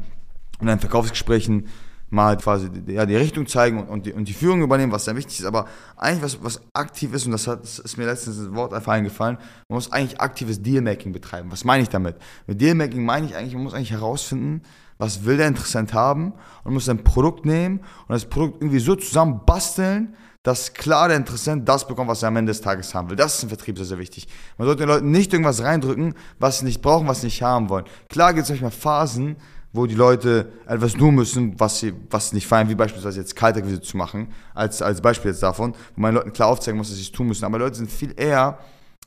und 0.60 0.68
in 0.68 0.80
Verkaufsgesprächen 0.80 1.68
mal 2.10 2.38
quasi 2.38 2.69
ja, 2.88 3.06
die 3.06 3.16
Richtung 3.16 3.48
zeigen 3.48 3.80
und, 3.80 3.90
und, 3.90 4.06
die, 4.06 4.13
und 4.13 4.28
die 4.28 4.34
Führung 4.34 4.62
übernehmen, 4.62 4.92
was 4.92 5.06
sehr 5.06 5.16
wichtig 5.16 5.40
ist, 5.40 5.46
aber 5.46 5.68
eigentlich 5.98 6.24
was, 6.24 6.44
was 6.44 6.62
aktiv 6.74 7.13
ist, 7.13 7.25
und 7.25 7.31
das, 7.31 7.48
hat, 7.48 7.63
das 7.63 7.80
ist 7.80 7.98
mir 7.98 8.06
letztens 8.06 8.38
das 8.38 8.54
Wort 8.54 8.74
einfach 8.74 8.94
eingefallen, 8.94 9.38
man 9.68 9.75
muss 9.75 9.92
eigentlich 9.92 10.22
aktives 10.22 10.62
Dealmaking 10.62 11.12
betreiben. 11.12 11.51
Was 11.51 11.63
meine 11.63 11.84
ich 11.84 11.90
damit? 11.90 12.16
Mit 12.48 12.62
Dealmaking 12.62 13.04
meine 13.04 13.25
ich 13.25 13.36
eigentlich, 13.36 13.54
man 13.54 13.63
muss 13.63 13.74
eigentlich 13.74 13.92
herausfinden, 13.92 14.62
was 14.98 15.25
will 15.25 15.38
der 15.38 15.48
Interessent 15.48 15.94
haben 15.94 16.34
und 16.63 16.74
muss 16.74 16.88
ein 16.88 17.04
Produkt 17.04 17.46
nehmen 17.46 17.80
und 17.80 18.10
das 18.10 18.25
Produkt 18.25 18.62
irgendwie 18.62 18.80
so 18.80 18.96
zusammen 18.96 19.42
basteln, 19.46 20.16
dass 20.45 20.74
klar 20.74 21.07
der 21.07 21.18
Interessent 21.18 21.68
das 21.68 21.88
bekommt, 21.88 22.07
was 22.07 22.21
er 22.21 22.27
am 22.27 22.36
Ende 22.36 22.51
des 22.51 22.62
Tages 22.62 22.94
haben 22.94 23.09
will. 23.09 23.15
Das 23.15 23.36
ist 23.36 23.42
im 23.42 23.50
Vertrieb 23.50 23.77
sehr, 23.77 23.88
sehr 23.88 23.97
wichtig. 23.97 24.27
Man 24.59 24.68
sollte 24.68 24.83
den 24.83 24.89
Leuten 24.89 25.09
nicht 25.09 25.33
irgendwas 25.33 25.63
reindrücken, 25.63 26.13
was 26.38 26.59
sie 26.59 26.65
nicht 26.65 26.83
brauchen, 26.83 27.07
was 27.07 27.21
sie 27.21 27.27
nicht 27.27 27.42
haben 27.42 27.68
wollen. 27.68 27.86
Klar 28.09 28.31
gibt 28.31 28.44
es 28.44 28.50
manchmal 28.51 28.69
Phasen, 28.69 29.38
wo 29.74 29.88
die 29.88 29.95
Leute 29.95 30.51
etwas 30.68 30.94
tun 30.94 31.15
müssen, 31.15 31.59
was 31.59 31.80
sie, 31.80 31.95
was 32.12 32.30
sie 32.30 32.36
nicht 32.36 32.45
feiern, 32.45 32.69
wie 32.69 32.75
beispielsweise 32.75 33.21
jetzt 33.21 33.36
Kaltakquise 33.36 33.81
zu 33.81 33.97
machen, 33.97 34.27
als, 34.53 34.83
als 34.83 35.01
Beispiel 35.01 35.31
jetzt 35.31 35.42
davon, 35.42 35.74
wo 35.95 36.01
man 36.01 36.13
Leuten 36.13 36.31
klar 36.31 36.50
aufzeigen 36.50 36.77
muss, 36.77 36.89
dass 36.89 36.98
sie 36.98 37.03
es 37.03 37.12
tun 37.12 37.25
müssen. 37.25 37.44
Aber 37.44 37.57
Leute 37.57 37.77
sind 37.77 37.91
viel 37.91 38.13
eher 38.15 38.59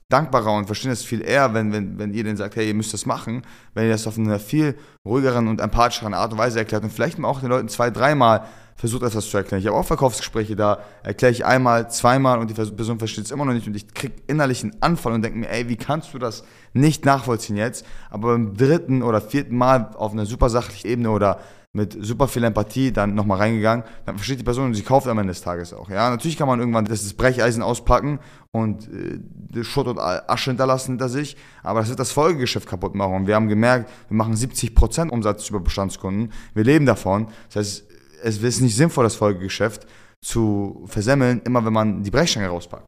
dankbarer 0.08 0.54
und 0.54 0.66
verstehen 0.66 0.90
es 0.90 1.04
viel 1.04 1.20
eher, 1.20 1.52
wenn, 1.52 1.72
wenn, 1.72 1.98
wenn 1.98 2.14
ihr 2.14 2.24
denen 2.24 2.36
sagt, 2.36 2.56
hey, 2.56 2.66
ihr 2.66 2.74
müsst 2.74 2.94
das 2.94 3.04
machen, 3.04 3.42
wenn 3.74 3.84
ihr 3.84 3.90
das 3.90 4.06
auf 4.06 4.16
einer 4.16 4.38
viel 4.38 4.74
ruhigeren 5.04 5.48
und 5.48 5.60
empathischeren 5.60 6.14
Art 6.14 6.32
und 6.32 6.38
Weise 6.38 6.58
erklärt 6.58 6.82
und 6.82 6.90
vielleicht 6.90 7.22
auch 7.22 7.40
den 7.40 7.50
Leuten 7.50 7.68
zwei, 7.68 7.90
dreimal 7.90 8.46
versucht 8.74 9.02
etwas 9.02 9.28
zu 9.28 9.36
erklären. 9.36 9.60
Ich 9.60 9.66
habe 9.66 9.76
auch 9.76 9.84
Verkaufsgespräche, 9.84 10.56
da 10.56 10.78
erkläre 11.02 11.32
ich 11.32 11.44
einmal, 11.44 11.90
zweimal 11.90 12.38
und 12.38 12.48
die 12.48 12.54
Person 12.54 12.98
versteht 12.98 13.24
es 13.24 13.30
immer 13.32 13.44
noch 13.44 13.52
nicht 13.52 13.66
und 13.66 13.74
ich 13.74 13.92
kriege 13.92 14.14
innerlich 14.28 14.62
einen 14.62 14.80
Anfall 14.80 15.12
und 15.12 15.22
denke 15.22 15.38
mir, 15.38 15.50
ey, 15.50 15.68
wie 15.68 15.76
kannst 15.76 16.14
du 16.14 16.18
das 16.18 16.44
nicht 16.72 17.04
nachvollziehen 17.04 17.56
jetzt? 17.56 17.84
Aber 18.08 18.32
beim 18.32 18.56
dritten 18.56 19.02
oder 19.02 19.20
vierten 19.20 19.56
Mal 19.56 19.90
auf 19.96 20.12
einer 20.12 20.26
super 20.26 20.48
sachlichen 20.48 20.86
Ebene 20.86 21.10
oder 21.10 21.40
mit 21.74 21.96
super 22.00 22.28
viel 22.28 22.44
Empathie 22.44 22.92
dann 22.92 23.14
nochmal 23.14 23.38
reingegangen, 23.38 23.84
dann 24.06 24.16
versteht 24.16 24.40
die 24.40 24.44
Person 24.44 24.66
und 24.66 24.74
sie 24.74 24.82
kauft 24.82 25.06
am 25.06 25.18
Ende 25.18 25.32
des 25.32 25.42
Tages 25.42 25.74
auch. 25.74 25.90
Ja, 25.90 26.10
natürlich 26.10 26.36
kann 26.36 26.48
man 26.48 26.60
irgendwann 26.60 26.86
das 26.86 27.12
Brecheisen 27.12 27.62
auspacken 27.62 28.20
und 28.52 28.88
äh, 28.88 29.64
Schutt 29.64 29.86
und 29.86 29.98
Asche 29.98 30.50
hinterlassen 30.50 30.92
hinter 30.92 31.08
sich, 31.08 31.36
aber 31.62 31.80
das 31.80 31.90
wird 31.90 32.00
das 32.00 32.12
Folgegeschäft 32.12 32.68
kaputt 32.68 32.94
machen. 32.94 33.14
Und 33.14 33.26
wir 33.26 33.34
haben 33.34 33.48
gemerkt, 33.48 33.90
wir 34.08 34.16
machen 34.16 34.34
70% 34.34 35.10
Umsatz 35.10 35.48
über 35.50 35.60
Bestandskunden, 35.60 36.32
wir 36.54 36.64
leben 36.64 36.86
davon. 36.86 37.28
Das 37.48 37.56
heißt, 37.56 37.84
es 38.22 38.42
ist 38.42 38.60
nicht 38.60 38.76
sinnvoll, 38.76 39.04
das 39.04 39.14
Folgegeschäft 39.14 39.86
zu 40.22 40.84
versemmeln, 40.86 41.42
immer 41.44 41.64
wenn 41.64 41.72
man 41.72 42.02
die 42.02 42.10
Brechstange 42.10 42.48
rauspackt. 42.48 42.86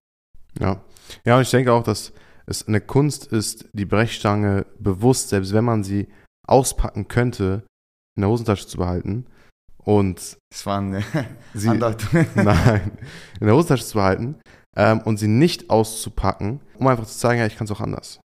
Ja, 0.58 0.80
ja 1.24 1.36
und 1.36 1.42
ich 1.42 1.50
denke 1.50 1.72
auch, 1.72 1.84
dass 1.84 2.12
es 2.46 2.66
eine 2.66 2.80
Kunst 2.80 3.26
ist, 3.26 3.68
die 3.72 3.84
Brechstange 3.84 4.66
bewusst, 4.78 5.28
selbst 5.28 5.52
wenn 5.52 5.64
man 5.64 5.84
sie 5.84 6.08
auspacken 6.46 7.06
könnte, 7.06 7.62
in 8.16 8.22
der 8.22 8.30
Hosentasche 8.30 8.66
zu 8.66 8.78
behalten 8.78 9.26
und 9.84 10.36
das 10.50 10.66
war 10.66 10.78
eine 10.78 11.02
sie, 11.54 11.68
nein, 12.34 12.92
in 13.40 13.46
der 13.46 13.54
Hosentasche 13.54 13.84
zu 13.84 13.94
behalten 13.94 14.36
ähm, 14.76 15.00
und 15.04 15.18
sie 15.18 15.28
nicht 15.28 15.70
auszupacken, 15.70 16.60
um 16.78 16.86
einfach 16.86 17.06
zu 17.06 17.18
zeigen, 17.18 17.40
ja, 17.40 17.46
ich 17.46 17.56
kann 17.56 17.64
es 17.64 17.70
auch 17.70 17.80
anders. 17.80 18.20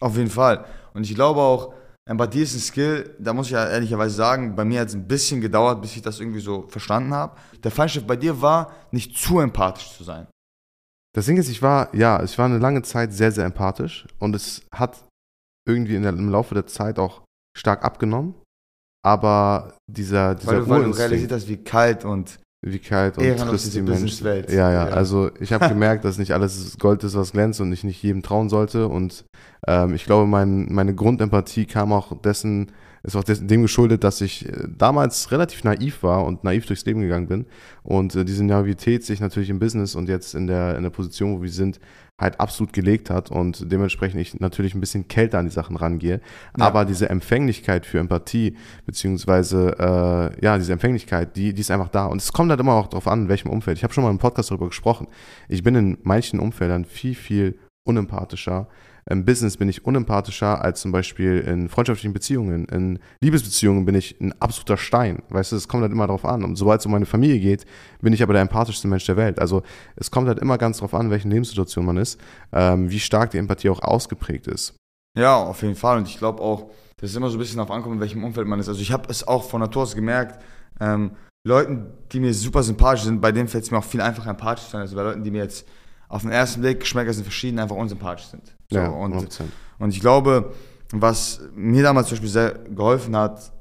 Auf 0.00 0.16
jeden 0.16 0.30
Fall. 0.30 0.64
Und 0.94 1.04
ich 1.04 1.14
glaube 1.14 1.40
auch, 1.40 1.74
Empathie 2.08 2.42
ist 2.42 2.54
ein 2.54 2.60
Skill, 2.60 3.16
da 3.18 3.34
muss 3.34 3.46
ich 3.46 3.52
ja 3.52 3.68
ehrlicherweise 3.68 4.14
sagen, 4.14 4.54
bei 4.56 4.64
mir 4.64 4.80
hat 4.80 4.88
es 4.88 4.94
ein 4.94 5.06
bisschen 5.06 5.40
gedauert, 5.40 5.82
bis 5.82 5.94
ich 5.94 6.02
das 6.02 6.20
irgendwie 6.20 6.40
so 6.40 6.66
verstanden 6.68 7.12
habe. 7.12 7.36
Der 7.62 7.70
Feindschiff 7.70 8.06
bei 8.06 8.16
dir 8.16 8.40
war, 8.40 8.72
nicht 8.92 9.16
zu 9.16 9.40
empathisch 9.40 9.92
zu 9.92 10.04
sein. 10.04 10.26
Das 11.14 11.26
Ding 11.26 11.36
ist, 11.36 11.48
ich 11.48 11.60
war, 11.60 11.94
ja, 11.94 12.22
ich 12.22 12.38
war 12.38 12.46
eine 12.46 12.58
lange 12.58 12.82
Zeit 12.82 13.12
sehr, 13.12 13.32
sehr 13.32 13.44
empathisch 13.44 14.06
und 14.18 14.34
es 14.34 14.62
hat 14.74 15.04
irgendwie 15.66 16.00
der, 16.00 16.10
im 16.10 16.30
Laufe 16.30 16.54
der 16.54 16.66
Zeit 16.66 16.98
auch 16.98 17.22
stark 17.56 17.84
abgenommen 17.84 18.34
aber 19.02 19.74
dieser, 19.86 20.34
dieser 20.34 20.52
weil, 20.52 20.60
du, 20.60 20.68
weil 20.68 20.84
du 20.84 20.90
realisiert 20.90 21.32
hast, 21.32 21.48
wie 21.48 21.56
kalt 21.58 22.04
und 22.04 22.38
wie 22.60 22.78
kalt 22.80 23.18
und 23.18 23.36
trist 23.36 23.74
die 23.74 23.82
Menschen. 23.82 24.26
Ja, 24.26 24.42
ja, 24.48 24.72
ja, 24.72 24.84
also 24.86 25.30
ich 25.38 25.52
habe 25.52 25.68
gemerkt, 25.68 26.04
dass 26.04 26.18
nicht 26.18 26.32
alles 26.32 26.76
Gold 26.78 27.04
ist, 27.04 27.14
was 27.14 27.32
glänzt 27.32 27.60
und 27.60 27.72
ich 27.72 27.84
nicht 27.84 28.02
jedem 28.02 28.22
trauen 28.22 28.48
sollte. 28.48 28.88
Und 28.88 29.24
ähm, 29.66 29.94
ich 29.94 30.04
glaube, 30.04 30.26
mein, 30.26 30.66
meine 30.72 30.94
Grundempathie 30.94 31.66
kam 31.66 31.92
auch 31.92 32.20
dessen, 32.20 32.72
ist 33.08 33.16
auch 33.16 33.24
dem 33.24 33.62
geschuldet, 33.62 34.04
dass 34.04 34.20
ich 34.20 34.48
äh, 34.48 34.68
damals 34.68 35.30
relativ 35.32 35.64
naiv 35.64 36.02
war 36.02 36.24
und 36.24 36.44
naiv 36.44 36.66
durchs 36.66 36.84
Leben 36.84 37.00
gegangen 37.00 37.26
bin. 37.26 37.46
Und 37.82 38.14
äh, 38.14 38.24
diese 38.24 38.44
Naivität 38.44 39.04
sich 39.04 39.20
natürlich 39.20 39.50
im 39.50 39.58
Business 39.58 39.94
und 39.94 40.08
jetzt 40.08 40.34
in 40.34 40.46
der, 40.46 40.76
in 40.76 40.82
der 40.82 40.90
Position, 40.90 41.36
wo 41.36 41.42
wir 41.42 41.50
sind, 41.50 41.80
halt 42.20 42.40
absolut 42.40 42.72
gelegt 42.72 43.10
hat 43.10 43.30
und 43.30 43.70
dementsprechend 43.70 44.20
ich 44.20 44.40
natürlich 44.40 44.74
ein 44.74 44.80
bisschen 44.80 45.06
kälter 45.06 45.38
an 45.38 45.44
die 45.44 45.52
Sachen 45.52 45.76
rangehe. 45.76 46.20
Ja. 46.58 46.66
Aber 46.66 46.84
diese 46.84 47.08
Empfänglichkeit 47.08 47.86
für 47.86 48.00
Empathie, 48.00 48.56
beziehungsweise 48.86 49.76
äh, 49.78 50.44
ja, 50.44 50.58
diese 50.58 50.72
Empfänglichkeit, 50.72 51.36
die, 51.36 51.54
die 51.54 51.60
ist 51.60 51.70
einfach 51.70 51.88
da. 51.88 52.06
Und 52.06 52.20
es 52.20 52.32
kommt 52.32 52.50
halt 52.50 52.60
immer 52.60 52.72
auch 52.72 52.88
darauf 52.88 53.06
an, 53.06 53.22
in 53.22 53.28
welchem 53.28 53.50
Umfeld. 53.50 53.78
Ich 53.78 53.84
habe 53.84 53.94
schon 53.94 54.02
mal 54.02 54.10
im 54.10 54.18
Podcast 54.18 54.50
darüber 54.50 54.66
gesprochen. 54.66 55.06
Ich 55.48 55.62
bin 55.62 55.76
in 55.76 55.98
manchen 56.02 56.40
Umfeldern 56.40 56.84
viel, 56.84 57.14
viel 57.14 57.58
unempathischer, 57.84 58.66
im 59.10 59.24
Business 59.24 59.56
bin 59.56 59.68
ich 59.68 59.84
unempathischer 59.86 60.62
als 60.62 60.82
zum 60.82 60.92
Beispiel 60.92 61.38
in 61.40 61.68
freundschaftlichen 61.68 62.12
Beziehungen. 62.12 62.66
In 62.66 62.98
Liebesbeziehungen 63.22 63.86
bin 63.86 63.94
ich 63.94 64.20
ein 64.20 64.34
absoluter 64.40 64.76
Stein. 64.76 65.22
Weißt 65.30 65.52
du, 65.52 65.56
es 65.56 65.66
kommt 65.66 65.82
halt 65.82 65.92
immer 65.92 66.06
darauf 66.06 66.26
an. 66.26 66.44
Und 66.44 66.56
sobald 66.56 66.80
es 66.80 66.86
um 66.86 66.92
meine 66.92 67.06
Familie 67.06 67.40
geht, 67.40 67.64
bin 68.02 68.12
ich 68.12 68.22
aber 68.22 68.34
der 68.34 68.42
empathischste 68.42 68.86
Mensch 68.86 69.06
der 69.06 69.16
Welt. 69.16 69.38
Also 69.38 69.62
es 69.96 70.10
kommt 70.10 70.28
halt 70.28 70.38
immer 70.38 70.58
ganz 70.58 70.78
darauf 70.78 70.92
an, 70.92 71.06
in 71.06 71.10
welchen 71.10 71.30
Lebenssituation 71.30 71.86
man 71.86 71.96
ist, 71.96 72.20
ähm, 72.52 72.90
wie 72.90 73.00
stark 73.00 73.30
die 73.30 73.38
Empathie 73.38 73.70
auch 73.70 73.80
ausgeprägt 73.80 74.46
ist. 74.46 74.74
Ja, 75.16 75.36
auf 75.36 75.62
jeden 75.62 75.74
Fall. 75.76 75.98
Und 75.98 76.08
ich 76.08 76.18
glaube 76.18 76.42
auch, 76.42 76.70
dass 76.98 77.10
es 77.10 77.16
immer 77.16 77.30
so 77.30 77.36
ein 77.36 77.40
bisschen 77.40 77.56
darauf 77.56 77.70
ankommt, 77.70 77.94
in 77.94 78.00
welchem 78.00 78.24
Umfeld 78.24 78.46
man 78.46 78.60
ist. 78.60 78.68
Also 78.68 78.80
ich 78.80 78.92
habe 78.92 79.08
es 79.08 79.26
auch 79.26 79.44
von 79.44 79.60
Natur 79.60 79.84
aus 79.84 79.94
gemerkt, 79.94 80.42
ähm, 80.80 81.12
Leuten, 81.46 81.86
die 82.12 82.20
mir 82.20 82.34
super 82.34 82.62
sympathisch 82.62 83.04
sind, 83.04 83.22
bei 83.22 83.32
denen 83.32 83.48
fällt 83.48 83.64
es 83.64 83.70
mir 83.70 83.78
auch 83.78 83.84
viel 83.84 84.02
einfacher 84.02 84.30
empathisch 84.30 84.66
zu 84.66 84.72
sein, 84.72 84.82
als 84.82 84.94
bei 84.94 85.02
Leuten, 85.02 85.24
die 85.24 85.30
mir 85.30 85.44
jetzt 85.44 85.66
auf 86.08 86.22
den 86.22 86.30
ersten 86.30 86.60
Blick 86.60 86.80
Geschmäcker 86.80 87.12
sind 87.12 87.24
verschieden, 87.24 87.58
einfach 87.58 87.76
unsympathisch 87.76 88.26
sind. 88.26 88.54
So, 88.70 88.78
ja, 88.78 88.88
und, 88.88 89.40
und 89.78 89.90
ich 89.90 90.00
glaube, 90.00 90.54
was 90.92 91.40
mir 91.54 91.82
damals 91.82 92.08
zum 92.08 92.16
Beispiel 92.16 92.30
sehr 92.30 92.52
geholfen 92.52 93.16
hat, 93.16 93.52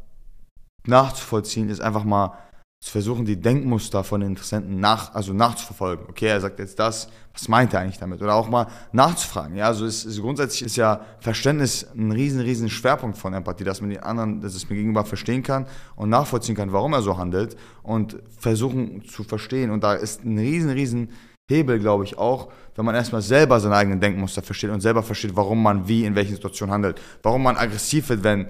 nachzuvollziehen, 0.85 1.69
ist 1.69 1.81
einfach 1.81 2.03
mal 2.03 2.37
zu 2.79 2.91
versuchen, 2.91 3.25
die 3.25 3.41
Denkmuster 3.41 4.03
von 4.03 4.21
den 4.21 4.29
Interessenten 4.29 4.79
nach, 4.79 5.13
also 5.15 5.33
nachzuverfolgen. 5.33 6.05
Okay, 6.09 6.27
er 6.27 6.39
sagt 6.39 6.59
jetzt 6.59 6.77
das, 6.77 7.09
was 7.33 7.47
meint 7.47 7.73
er 7.73 7.81
eigentlich 7.81 7.97
damit? 7.97 8.21
Oder 8.21 8.35
auch 8.35 8.49
mal 8.49 8.67
nachzufragen. 8.91 9.55
Ja, 9.55 9.65
also 9.65 9.85
es 9.85 10.05
ist, 10.05 10.21
grundsätzlich 10.21 10.61
ist 10.61 10.75
ja 10.75 11.01
Verständnis 11.19 11.87
ein 11.95 12.11
riesen, 12.11 12.39
riesen 12.39 12.69
Schwerpunkt 12.69 13.17
von 13.17 13.33
Empathie, 13.33 13.63
dass 13.63 13.81
man 13.81 13.89
den 13.89 14.03
anderen, 14.03 14.41
dass 14.41 14.53
es 14.53 14.69
mir 14.69 14.75
gegenüber 14.75 15.05
verstehen 15.05 15.41
kann 15.41 15.65
und 15.95 16.09
nachvollziehen 16.09 16.55
kann, 16.55 16.71
warum 16.71 16.93
er 16.93 17.01
so 17.01 17.17
handelt 17.17 17.57
und 17.81 18.17
versuchen 18.37 19.03
zu 19.05 19.23
verstehen. 19.23 19.71
Und 19.71 19.83
da 19.83 19.93
ist 19.93 20.23
ein 20.23 20.37
riesen, 20.37 20.69
riesen 20.69 21.09
Hebel, 21.49 21.79
glaube 21.79 22.03
ich, 22.03 22.17
auch, 22.17 22.49
wenn 22.75 22.85
man 22.85 22.95
erstmal 22.95 23.21
selber 23.21 23.59
seine 23.59 23.75
eigenen 23.75 23.99
Denkmuster 23.99 24.41
versteht 24.41 24.69
und 24.69 24.81
selber 24.81 25.01
versteht, 25.01 25.35
warum 25.35 25.63
man 25.63 25.87
wie 25.87 26.03
in 26.05 26.15
welchen 26.15 26.35
Situationen 26.35 26.73
handelt. 26.73 27.01
Warum 27.23 27.43
man 27.43 27.55
aggressiv 27.55 28.09
wird, 28.09 28.23
wenn 28.23 28.47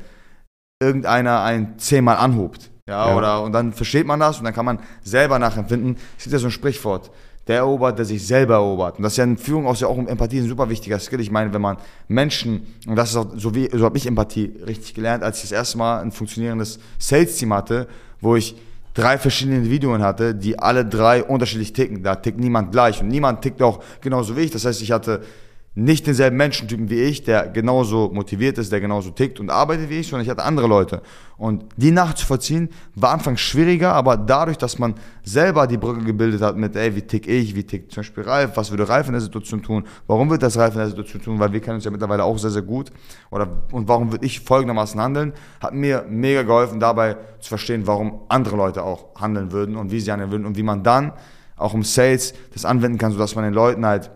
irgendeiner 0.81 1.43
einen 1.43 1.77
zehnmal 1.77 2.17
anhubt. 2.17 2.71
Ja, 2.87 3.09
ja, 3.09 3.17
oder, 3.17 3.43
und 3.43 3.51
dann 3.51 3.73
versteht 3.73 4.07
man 4.07 4.19
das 4.19 4.39
und 4.39 4.45
dann 4.45 4.53
kann 4.53 4.65
man 4.65 4.79
selber 5.03 5.37
nachempfinden. 5.37 5.97
Es 6.17 6.23
gibt 6.23 6.33
ja 6.33 6.39
so 6.39 6.47
ein 6.47 6.51
Sprichwort. 6.51 7.11
Der 7.47 7.57
erobert, 7.57 7.97
der 7.97 8.05
sich 8.05 8.25
selber 8.25 8.55
erobert. 8.55 8.97
Und 8.97 9.03
das 9.03 9.13
ist 9.13 9.17
ja 9.17 9.23
in 9.23 9.37
Führung 9.37 9.67
auch 9.67 9.75
ja 9.77 9.87
auch 9.87 9.97
Empathie 9.97 10.39
ein 10.39 10.47
super 10.49 10.69
wichtiger 10.69 10.99
Skill. 10.99 11.21
Ich 11.21 11.31
meine, 11.31 11.53
wenn 11.53 11.61
man 11.61 11.77
Menschen, 12.09 12.67
und 12.87 12.97
das 12.97 13.11
ist 13.11 13.15
auch, 13.15 13.27
so 13.35 13.55
wie, 13.55 13.69
so 13.71 13.85
habe 13.85 13.97
ich 13.97 14.05
Empathie 14.05 14.53
richtig 14.65 14.95
gelernt, 14.95 15.23
als 15.23 15.37
ich 15.37 15.43
das 15.43 15.51
erste 15.53 15.77
Mal 15.77 16.01
ein 16.01 16.11
funktionierendes 16.11 16.79
Sales-Team 16.99 17.53
hatte, 17.53 17.87
wo 18.19 18.35
ich 18.35 18.57
drei 18.97 19.19
verschiedene 19.19 19.57
Individuen 19.57 20.01
hatte, 20.01 20.33
die 20.33 20.57
alle 20.57 20.83
drei 20.83 21.23
unterschiedlich 21.23 21.71
ticken. 21.71 22.01
Da 22.01 22.15
tickt 22.15 22.39
niemand 22.39 22.71
gleich 22.71 22.99
und 22.99 23.09
niemand 23.09 23.43
tickt 23.43 23.61
auch 23.61 23.83
genauso 24.01 24.35
wie 24.35 24.41
ich. 24.41 24.51
Das 24.51 24.65
heißt, 24.65 24.81
ich 24.81 24.91
hatte 24.91 25.21
nicht 25.77 26.07
denselben 26.07 26.37
Menschentypen 26.37 26.89
wie 26.89 27.01
ich, 27.01 27.23
der 27.23 27.49
genauso 27.49 28.09
motiviert 28.11 28.57
ist, 28.57 28.71
der 28.71 28.81
genauso 28.81 29.11
tickt 29.11 29.39
und 29.39 29.51
arbeitet 29.51 29.91
wie 29.91 29.99
ich, 29.99 30.07
sondern 30.07 30.23
ich 30.23 30.29
hatte 30.31 30.43
andere 30.43 30.65
Leute. 30.65 31.03
Und 31.37 31.65
die 31.77 31.91
nachzuvollziehen 31.91 32.69
war 32.95 33.11
anfangs 33.11 33.41
schwieriger, 33.41 33.93
aber 33.93 34.17
dadurch, 34.17 34.57
dass 34.57 34.79
man 34.79 34.95
selber 35.23 35.67
die 35.67 35.77
Brücke 35.77 36.03
gebildet 36.03 36.41
hat 36.41 36.57
mit, 36.57 36.75
ey, 36.75 36.95
wie 36.95 37.03
tick 37.03 37.27
ich, 37.27 37.55
wie 37.55 37.63
tickt 37.63 37.91
zum 37.91 38.01
Beispiel 38.01 38.23
Ralf, 38.23 38.57
was 38.57 38.71
würde 38.71 38.89
Ralf 38.89 39.05
in 39.05 39.13
der 39.13 39.21
Situation 39.21 39.61
tun, 39.61 39.83
warum 40.07 40.31
wird 40.31 40.41
das 40.41 40.57
Ralf 40.57 40.73
in 40.73 40.79
der 40.79 40.87
Situation 40.87 41.21
tun, 41.21 41.39
weil 41.39 41.53
wir 41.53 41.59
kennen 41.59 41.75
uns 41.75 41.85
ja 41.85 41.91
mittlerweile 41.91 42.23
auch 42.23 42.39
sehr, 42.39 42.49
sehr 42.49 42.63
gut. 42.63 42.91
Oder, 43.29 43.47
und 43.71 43.87
warum 43.87 44.11
würde 44.11 44.25
ich 44.25 44.39
folgendermaßen 44.39 44.99
handeln, 44.99 45.33
hat 45.61 45.75
mir 45.75 46.05
mega 46.09 46.41
geholfen, 46.41 46.79
dabei 46.79 47.17
zu 47.39 47.49
verstehen, 47.49 47.85
warum 47.85 48.21
andere 48.29 48.55
Leute 48.55 48.81
auch 48.81 49.13
handeln 49.21 49.51
würden 49.51 49.75
und 49.75 49.91
wie 49.91 49.99
sie 49.99 50.11
handeln 50.11 50.31
würden 50.31 50.47
und 50.47 50.57
wie 50.57 50.63
man 50.63 50.81
dann 50.81 51.13
auch 51.55 51.75
im 51.75 51.83
Sales 51.83 52.33
das 52.51 52.65
anwenden 52.65 52.97
kann, 52.97 53.11
sodass 53.11 53.35
man 53.35 53.43
den 53.43 53.53
Leuten 53.53 53.85
halt 53.85 54.09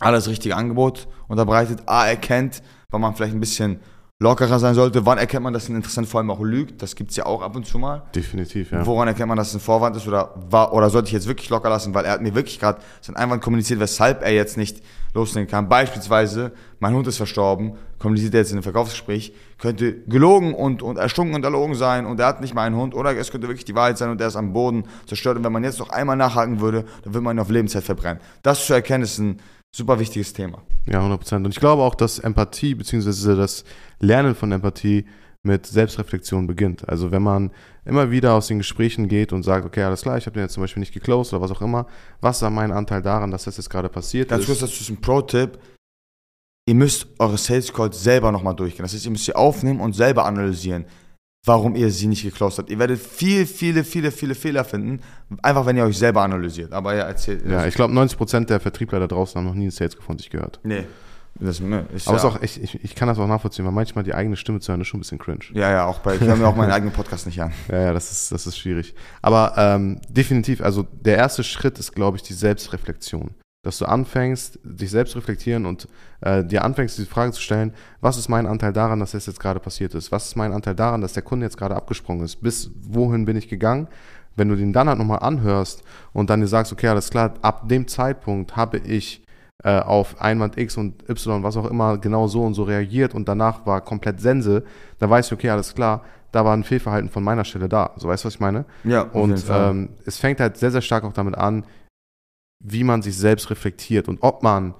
alles 0.00 0.28
richtige 0.28 0.56
Angebot 0.56 1.08
unterbreitet, 1.28 1.82
A, 1.86 2.06
erkennt, 2.06 2.62
wann 2.90 3.00
man 3.00 3.14
vielleicht 3.14 3.34
ein 3.34 3.40
bisschen 3.40 3.80
lockerer 4.20 4.58
sein 4.58 4.74
sollte, 4.74 5.04
wann 5.04 5.18
erkennt 5.18 5.42
man, 5.42 5.52
dass 5.52 5.68
ein 5.68 5.76
Interessent 5.76 6.08
vor 6.08 6.20
allem 6.20 6.30
auch 6.30 6.40
lügt, 6.40 6.80
das 6.80 6.94
gibt 6.94 7.10
es 7.10 7.16
ja 7.16 7.26
auch 7.26 7.42
ab 7.42 7.56
und 7.56 7.66
zu 7.66 7.78
mal. 7.78 8.04
Definitiv, 8.14 8.70
ja. 8.70 8.86
Woran 8.86 9.08
erkennt 9.08 9.28
man, 9.28 9.36
dass 9.36 9.48
es 9.48 9.54
ein 9.54 9.60
Vorwand 9.60 9.96
ist 9.96 10.06
oder, 10.06 10.34
war, 10.50 10.72
oder 10.72 10.88
sollte 10.88 11.08
ich 11.08 11.12
jetzt 11.12 11.26
wirklich 11.26 11.50
locker 11.50 11.68
lassen, 11.68 11.94
weil 11.94 12.04
er 12.04 12.12
hat 12.12 12.22
mir 12.22 12.34
wirklich 12.34 12.60
gerade 12.60 12.80
seinen 13.00 13.16
Einwand 13.16 13.42
kommuniziert, 13.42 13.80
weshalb 13.80 14.22
er 14.22 14.32
jetzt 14.32 14.56
nicht 14.56 14.82
loslegen 15.14 15.48
kann. 15.48 15.68
Beispielsweise, 15.68 16.52
mein 16.78 16.94
Hund 16.94 17.06
ist 17.06 17.16
verstorben, 17.16 17.74
kommuniziert 17.98 18.34
er 18.34 18.40
jetzt 18.40 18.50
in 18.50 18.56
einem 18.56 18.62
Verkaufsgespräch, 18.62 19.34
könnte 19.58 20.00
gelogen 20.06 20.54
und, 20.54 20.82
und 20.82 20.96
erstunken 20.96 21.34
und 21.34 21.44
erlogen 21.44 21.74
sein 21.74 22.06
und 22.06 22.18
er 22.20 22.26
hat 22.26 22.40
nicht 22.40 22.54
mal 22.54 22.62
einen 22.62 22.76
Hund 22.76 22.94
oder 22.94 23.16
es 23.16 23.30
könnte 23.30 23.48
wirklich 23.48 23.64
die 23.64 23.74
Wahrheit 23.74 23.98
sein 23.98 24.10
und 24.10 24.20
er 24.20 24.28
ist 24.28 24.36
am 24.36 24.52
Boden 24.52 24.84
zerstört 25.06 25.36
und 25.36 25.44
wenn 25.44 25.52
man 25.52 25.64
jetzt 25.64 25.80
noch 25.80 25.90
einmal 25.90 26.16
nachhaken 26.16 26.60
würde, 26.60 26.84
dann 27.02 27.14
würde 27.14 27.24
man 27.24 27.36
ihn 27.36 27.40
auf 27.40 27.50
Lebenszeit 27.50 27.84
verbrennen. 27.84 28.20
Das 28.42 28.66
zu 28.66 28.74
erkennen 28.74 29.04
ist 29.04 29.18
ein 29.18 29.40
super 29.74 29.98
wichtiges 29.98 30.32
Thema. 30.32 30.62
Ja, 30.86 30.98
100 30.98 31.18
Prozent. 31.18 31.44
Und 31.44 31.52
ich 31.52 31.60
glaube 31.60 31.82
auch, 31.82 31.94
dass 31.94 32.18
Empathie 32.18 32.74
bzw. 32.74 33.36
das 33.36 33.64
Lernen 33.98 34.34
von 34.34 34.52
Empathie 34.52 35.04
mit 35.42 35.66
Selbstreflexion 35.66 36.46
beginnt. 36.46 36.88
Also 36.88 37.10
wenn 37.10 37.22
man 37.22 37.50
immer 37.84 38.10
wieder 38.10 38.34
aus 38.34 38.46
den 38.46 38.58
Gesprächen 38.58 39.08
geht 39.08 39.32
und 39.32 39.42
sagt, 39.42 39.66
okay, 39.66 39.82
alles 39.82 40.02
klar, 40.02 40.16
ich 40.16 40.26
habe 40.26 40.34
den 40.34 40.44
jetzt 40.44 40.54
zum 40.54 40.62
Beispiel 40.62 40.80
nicht 40.80 40.94
geclosed 40.94 41.34
oder 41.34 41.42
was 41.42 41.50
auch 41.50 41.60
immer, 41.60 41.86
was 42.20 42.40
war 42.40 42.50
mein 42.50 42.72
Anteil 42.72 43.02
daran, 43.02 43.30
dass 43.30 43.44
das 43.44 43.58
jetzt 43.58 43.68
gerade 43.68 43.88
passiert 43.88 44.30
Ganz 44.30 44.42
ist? 44.42 44.46
kurz, 44.46 44.60
das 44.60 44.80
ist 44.80 44.88
ein 44.88 45.00
Pro-Tipp. 45.00 45.58
Ihr 46.66 46.74
müsst 46.74 47.08
eure 47.18 47.36
Sales 47.36 47.70
Calls 47.72 48.02
selber 48.02 48.32
nochmal 48.32 48.54
durchgehen. 48.54 48.84
Das 48.84 48.94
heißt, 48.94 49.04
ihr 49.04 49.10
müsst 49.10 49.26
sie 49.26 49.34
aufnehmen 49.34 49.80
und 49.80 49.92
selber 49.94 50.24
analysieren, 50.24 50.86
warum 51.44 51.76
ihr 51.76 51.90
sie 51.90 52.06
nicht 52.06 52.22
geclosed 52.22 52.58
habt. 52.58 52.70
Ihr 52.70 52.78
werdet 52.78 53.00
viel, 53.00 53.46
viele, 53.46 53.84
viele, 53.84 54.10
viele 54.10 54.34
Fehler 54.34 54.64
finden, 54.64 55.00
einfach 55.42 55.66
wenn 55.66 55.76
ihr 55.76 55.84
euch 55.84 55.98
selber 55.98 56.22
analysiert. 56.22 56.72
Aber 56.72 56.94
ja, 56.94 57.04
erzählt. 57.04 57.44
Ja, 57.46 57.66
ich 57.66 57.74
glaube, 57.74 57.92
90% 57.94 58.46
der 58.46 58.60
Vertriebler 58.60 59.00
da 59.00 59.06
draußen 59.06 59.38
haben 59.38 59.46
noch 59.46 59.54
nie 59.54 59.62
einen 59.62 59.70
Sales 59.70 59.94
von 59.94 60.18
sich 60.18 60.30
gehört. 60.30 60.60
Nee. 60.62 60.86
Das, 61.40 61.58
ne, 61.58 61.86
ist 61.92 62.06
Aber 62.06 62.16
ja, 62.16 62.28
ist 62.28 62.36
auch, 62.36 62.42
ich, 62.42 62.62
ich, 62.62 62.84
ich 62.84 62.94
kann 62.94 63.08
das 63.08 63.18
auch 63.18 63.26
nachvollziehen, 63.26 63.64
weil 63.64 63.72
manchmal 63.72 64.04
die 64.04 64.14
eigene 64.14 64.36
Stimme 64.36 64.60
zu 64.60 64.70
hören 64.70 64.80
ist 64.80 64.86
schon 64.86 64.98
ein 64.98 65.02
bisschen 65.02 65.18
cringe. 65.18 65.40
ja, 65.52 65.68
ja, 65.68 65.84
auch 65.84 65.98
bei, 65.98 66.14
ich 66.14 66.20
höre 66.20 66.36
mir 66.36 66.46
auch 66.46 66.54
meinen 66.54 66.70
eigenen 66.70 66.92
Podcast 66.92 67.26
nicht 67.26 67.42
an. 67.42 67.52
Ja, 67.68 67.80
ja, 67.80 67.92
das 67.92 68.12
ist, 68.12 68.30
das 68.30 68.46
ist 68.46 68.56
schwierig. 68.56 68.94
Aber 69.20 69.54
ähm, 69.56 70.00
definitiv, 70.08 70.60
also 70.60 70.84
der 70.84 71.16
erste 71.16 71.42
Schritt 71.42 71.78
ist, 71.80 71.92
glaube 71.92 72.18
ich, 72.18 72.22
die 72.22 72.34
Selbstreflexion. 72.34 73.34
Dass 73.64 73.78
du 73.78 73.86
anfängst, 73.86 74.60
dich 74.62 74.90
selbst 74.90 75.16
reflektieren 75.16 75.66
und 75.66 75.88
äh, 76.20 76.44
dir 76.44 76.64
anfängst, 76.64 76.96
diese 76.96 77.08
Frage 77.08 77.32
zu 77.32 77.40
stellen, 77.40 77.72
was 78.00 78.16
ist 78.16 78.28
mein 78.28 78.46
Anteil 78.46 78.72
daran, 78.72 79.00
dass 79.00 79.12
das 79.12 79.26
jetzt 79.26 79.40
gerade 79.40 79.58
passiert 79.58 79.94
ist? 79.94 80.12
Was 80.12 80.26
ist 80.26 80.36
mein 80.36 80.52
Anteil 80.52 80.74
daran, 80.74 81.00
dass 81.00 81.14
der 81.14 81.22
Kunde 81.22 81.46
jetzt 81.46 81.56
gerade 81.56 81.74
abgesprungen 81.74 82.24
ist? 82.24 82.36
Bis 82.36 82.70
wohin 82.82 83.24
bin 83.24 83.36
ich 83.36 83.48
gegangen? 83.48 83.88
Wenn 84.36 84.48
du 84.48 84.56
den 84.56 84.72
dann 84.72 84.88
halt 84.88 84.98
nochmal 84.98 85.20
anhörst 85.20 85.82
und 86.12 86.30
dann 86.30 86.40
dir 86.40 86.46
sagst, 86.46 86.72
okay, 86.72 86.88
alles 86.88 87.10
klar, 87.10 87.34
ab 87.42 87.68
dem 87.68 87.88
Zeitpunkt 87.88 88.56
habe 88.56 88.78
ich 88.78 89.24
äh, 89.62 89.78
auf 89.78 90.20
Einwand 90.20 90.58
X 90.58 90.76
und 90.76 91.08
Y, 91.08 91.42
was 91.42 91.56
auch 91.56 91.70
immer, 91.70 91.98
genau 91.98 92.28
so 92.28 92.42
und 92.42 92.54
so 92.54 92.64
reagiert 92.64 93.14
und 93.14 93.28
danach 93.28 93.64
war 93.66 93.80
komplett 93.80 94.20
Sense, 94.20 94.62
da 94.98 95.08
weißt 95.08 95.30
du, 95.30 95.36
okay, 95.36 95.50
alles 95.50 95.74
klar, 95.74 96.04
da 96.32 96.44
war 96.44 96.54
ein 96.54 96.64
Fehlverhalten 96.64 97.08
von 97.10 97.22
meiner 97.22 97.44
Stelle 97.44 97.68
da. 97.68 97.92
So 97.96 98.08
weißt 98.08 98.24
du, 98.24 98.26
was 98.26 98.34
ich 98.34 98.40
meine? 98.40 98.64
Ja, 98.82 99.02
Und 99.02 99.44
ähm, 99.48 99.90
es 100.04 100.18
fängt 100.18 100.40
halt 100.40 100.56
sehr, 100.56 100.72
sehr 100.72 100.82
stark 100.82 101.04
auch 101.04 101.12
damit 101.12 101.36
an, 101.36 101.64
wie 102.64 102.82
man 102.82 103.02
sich 103.02 103.16
selbst 103.16 103.50
reflektiert 103.50 104.08
und 104.08 104.22
ob 104.22 104.42
man 104.42 104.74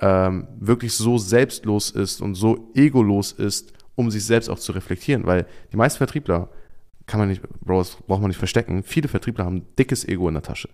ähm, 0.00 0.48
wirklich 0.58 0.94
so 0.94 1.18
selbstlos 1.18 1.90
ist 1.90 2.20
und 2.22 2.34
so 2.34 2.72
egolos 2.74 3.32
ist, 3.32 3.72
um 3.94 4.10
sich 4.10 4.24
selbst 4.24 4.48
auch 4.48 4.58
zu 4.58 4.72
reflektieren. 4.72 5.26
Weil 5.26 5.46
die 5.70 5.76
meisten 5.76 5.98
Vertriebler, 5.98 6.48
kann 7.06 7.20
man 7.20 7.28
nicht, 7.28 7.42
Bro, 7.60 7.78
das 7.78 7.96
braucht 8.06 8.20
man 8.20 8.28
nicht 8.28 8.38
verstecken, 8.38 8.82
viele 8.82 9.08
Vertriebler 9.08 9.44
haben 9.44 9.56
ein 9.56 9.66
dickes 9.78 10.06
Ego 10.06 10.28
in 10.28 10.34
der 10.34 10.42
Tasche. 10.42 10.68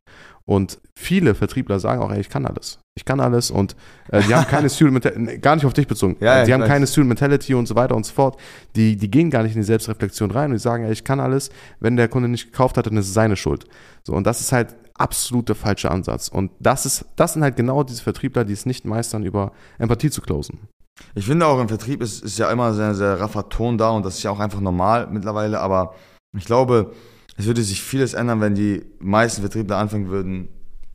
Und 0.45 0.81
viele 0.97 1.35
Vertriebler 1.35 1.79
sagen 1.79 2.03
auch, 2.03 2.11
ey, 2.11 2.21
ich 2.21 2.29
kann 2.29 2.47
alles. 2.47 2.81
Ich 2.97 3.05
kann 3.05 3.21
alles 3.21 3.51
und 3.51 3.77
äh, 4.11 4.23
die 4.23 4.35
haben 4.35 4.47
keine 4.49 4.71
Student 4.71 4.95
Mentality, 4.95 5.39
gar 5.39 5.55
nicht 5.55 5.65
auf 5.65 5.75
dich 5.75 5.87
bezogen. 5.87 6.17
Ja, 6.21 6.39
ja, 6.39 6.45
die 6.45 6.55
haben 6.55 6.63
weiß. 6.63 6.69
keine 6.69 6.87
Student 6.87 7.09
Mentality 7.09 7.55
und 7.55 7.67
so 7.67 7.75
weiter 7.75 7.95
und 7.95 8.07
so 8.07 8.13
fort. 8.13 8.41
Die, 8.77 8.97
die 8.97 9.11
gehen 9.11 9.31
gar 9.31 9.43
nicht 9.43 9.55
in 9.55 9.61
die 9.61 9.67
Selbstreflexion 9.67 10.31
rein 10.31 10.51
und 10.51 10.55
die 10.57 10.63
sagen, 10.63 10.85
ey, 10.85 10.93
ich 10.93 11.05
kann 11.05 11.21
alles. 11.21 11.51
Wenn 11.81 11.97
der 11.97 12.09
Kunde 12.09 12.29
nicht 12.29 12.53
gekauft 12.53 12.77
hat, 12.77 12.87
dann 12.87 12.97
ist 12.97 13.09
es 13.09 13.15
seine 13.15 13.37
Schuld. 13.37 13.67
So, 14.05 14.15
und 14.15 14.27
das 14.27 14.41
ist 14.41 14.53
halt 14.53 14.75
absolut 14.95 15.49
der 15.49 15.57
falsche 15.57 15.91
Ansatz. 15.91 16.29
Und 16.29 16.51
das 16.61 16.87
ist, 16.87 17.05
das 17.17 17.35
sind 17.35 17.43
halt 17.43 17.57
genau 17.57 17.85
diese 17.85 18.03
Vertriebler, 18.03 18.45
die 18.45 18.53
es 18.53 18.67
nicht 18.67 18.85
meistern, 18.85 19.25
über 19.25 19.53
Empathie 19.79 20.11
zu 20.11 20.21
closen. 20.21 20.69
Ich 21.15 21.27
finde 21.27 21.47
auch 21.47 21.61
im 21.61 21.69
Vertrieb 21.69 22.03
ist, 22.03 22.23
ist 22.23 22.39
ja 22.39 22.51
immer 22.51 22.75
sehr, 22.75 22.95
sehr 22.95 23.21
raffer 23.21 23.49
Ton 23.49 23.79
da 23.79 23.91
und 23.91 24.05
das 24.05 24.17
ist 24.17 24.23
ja 24.25 24.31
auch 24.31 24.41
einfach 24.41 24.61
normal 24.61 25.09
mittlerweile, 25.11 25.61
aber 25.61 25.95
ich 26.39 26.47
glaube, 26.47 26.93
es 27.37 27.47
würde 27.47 27.63
sich 27.63 27.83
vieles 27.83 28.15
ändern, 28.15 28.41
wenn 28.41 28.55
die 28.55 28.85
meisten 28.99 29.43
Vertriebler 29.43 29.77
anfangen 29.77 30.09
würden, 30.09 30.49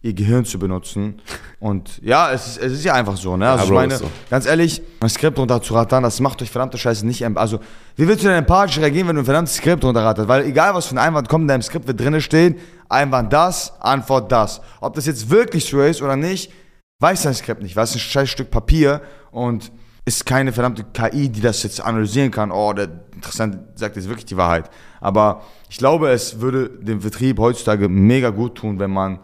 ihr 0.03 0.13
Gehirn 0.13 0.43
zu 0.43 0.59
benutzen. 0.59 1.21
Und 1.59 2.01
ja, 2.03 2.31
es 2.33 2.45
ist, 2.45 2.57
es 2.57 2.73
ist 2.73 2.83
ja 2.83 2.93
einfach 2.93 3.15
so, 3.15 3.37
ne? 3.37 3.49
Also 3.49 3.63
Ja, 3.63 3.65
ich 3.65 3.71
meine, 3.73 3.97
so. 3.97 4.11
ganz 4.29 4.45
ehrlich, 4.45 4.81
ein 4.99 5.09
Skript 5.09 5.39
runter 5.39 5.61
zu 5.61 5.73
rattern, 5.73 6.03
das 6.03 6.19
macht 6.19 6.41
euch 6.41 6.51
verdammte 6.51 6.77
Scheiße 6.77 7.07
nicht. 7.07 7.25
Also, 7.37 7.59
wie 7.95 8.05
willst 8.05 8.23
du 8.23 8.27
denn 8.27 8.37
empathisch 8.37 8.77
reagieren, 8.79 9.07
wenn 9.07 9.15
du 9.15 9.21
ein 9.21 9.25
verdammtes 9.25 9.55
Skript 9.55 9.83
runterratterst? 9.83 10.27
Weil 10.27 10.45
egal, 10.45 10.73
was 10.75 10.87
für 10.87 10.95
ein 10.95 10.97
Einwand 10.97 11.29
kommt 11.29 11.43
in 11.43 11.47
deinem 11.47 11.61
Skript, 11.61 11.87
wird 11.87 11.99
drinne 12.01 12.19
stehen, 12.19 12.57
Einwand 12.89 13.31
das, 13.31 13.79
Antwort 13.79 14.29
das. 14.29 14.59
Ob 14.81 14.93
das 14.93 15.05
jetzt 15.05 15.29
wirklich 15.29 15.63
so 15.63 15.81
ist 15.81 16.01
oder 16.01 16.17
nicht, 16.17 16.51
weiß 16.99 17.23
dein 17.23 17.33
Skript 17.33 17.63
nicht, 17.63 17.77
weil 17.77 17.85
es 17.85 17.91
ist 17.91 17.95
ein 17.95 17.99
scheiß 17.99 18.29
Stück 18.29 18.51
Papier 18.51 19.01
und 19.31 19.71
ist 20.05 20.25
keine 20.25 20.51
verdammte 20.51 20.83
KI, 20.83 21.29
die 21.29 21.39
das 21.39 21.63
jetzt 21.63 21.79
analysieren 21.79 22.29
kann. 22.29 22.51
Oh, 22.51 22.73
der 22.73 22.89
Interessant 23.15 23.57
sagt 23.75 23.95
jetzt 23.95 24.09
wirklich 24.09 24.25
die 24.25 24.35
Wahrheit. 24.35 24.69
Aber 25.03 25.41
ich 25.69 25.77
glaube, 25.77 26.09
es 26.09 26.39
würde 26.39 26.69
dem 26.69 27.01
Vertrieb 27.01 27.37
heutzutage 27.37 27.89
mega 27.89 28.29
gut 28.29 28.55
tun, 28.55 28.79
wenn 28.79 28.91
man 28.91 29.19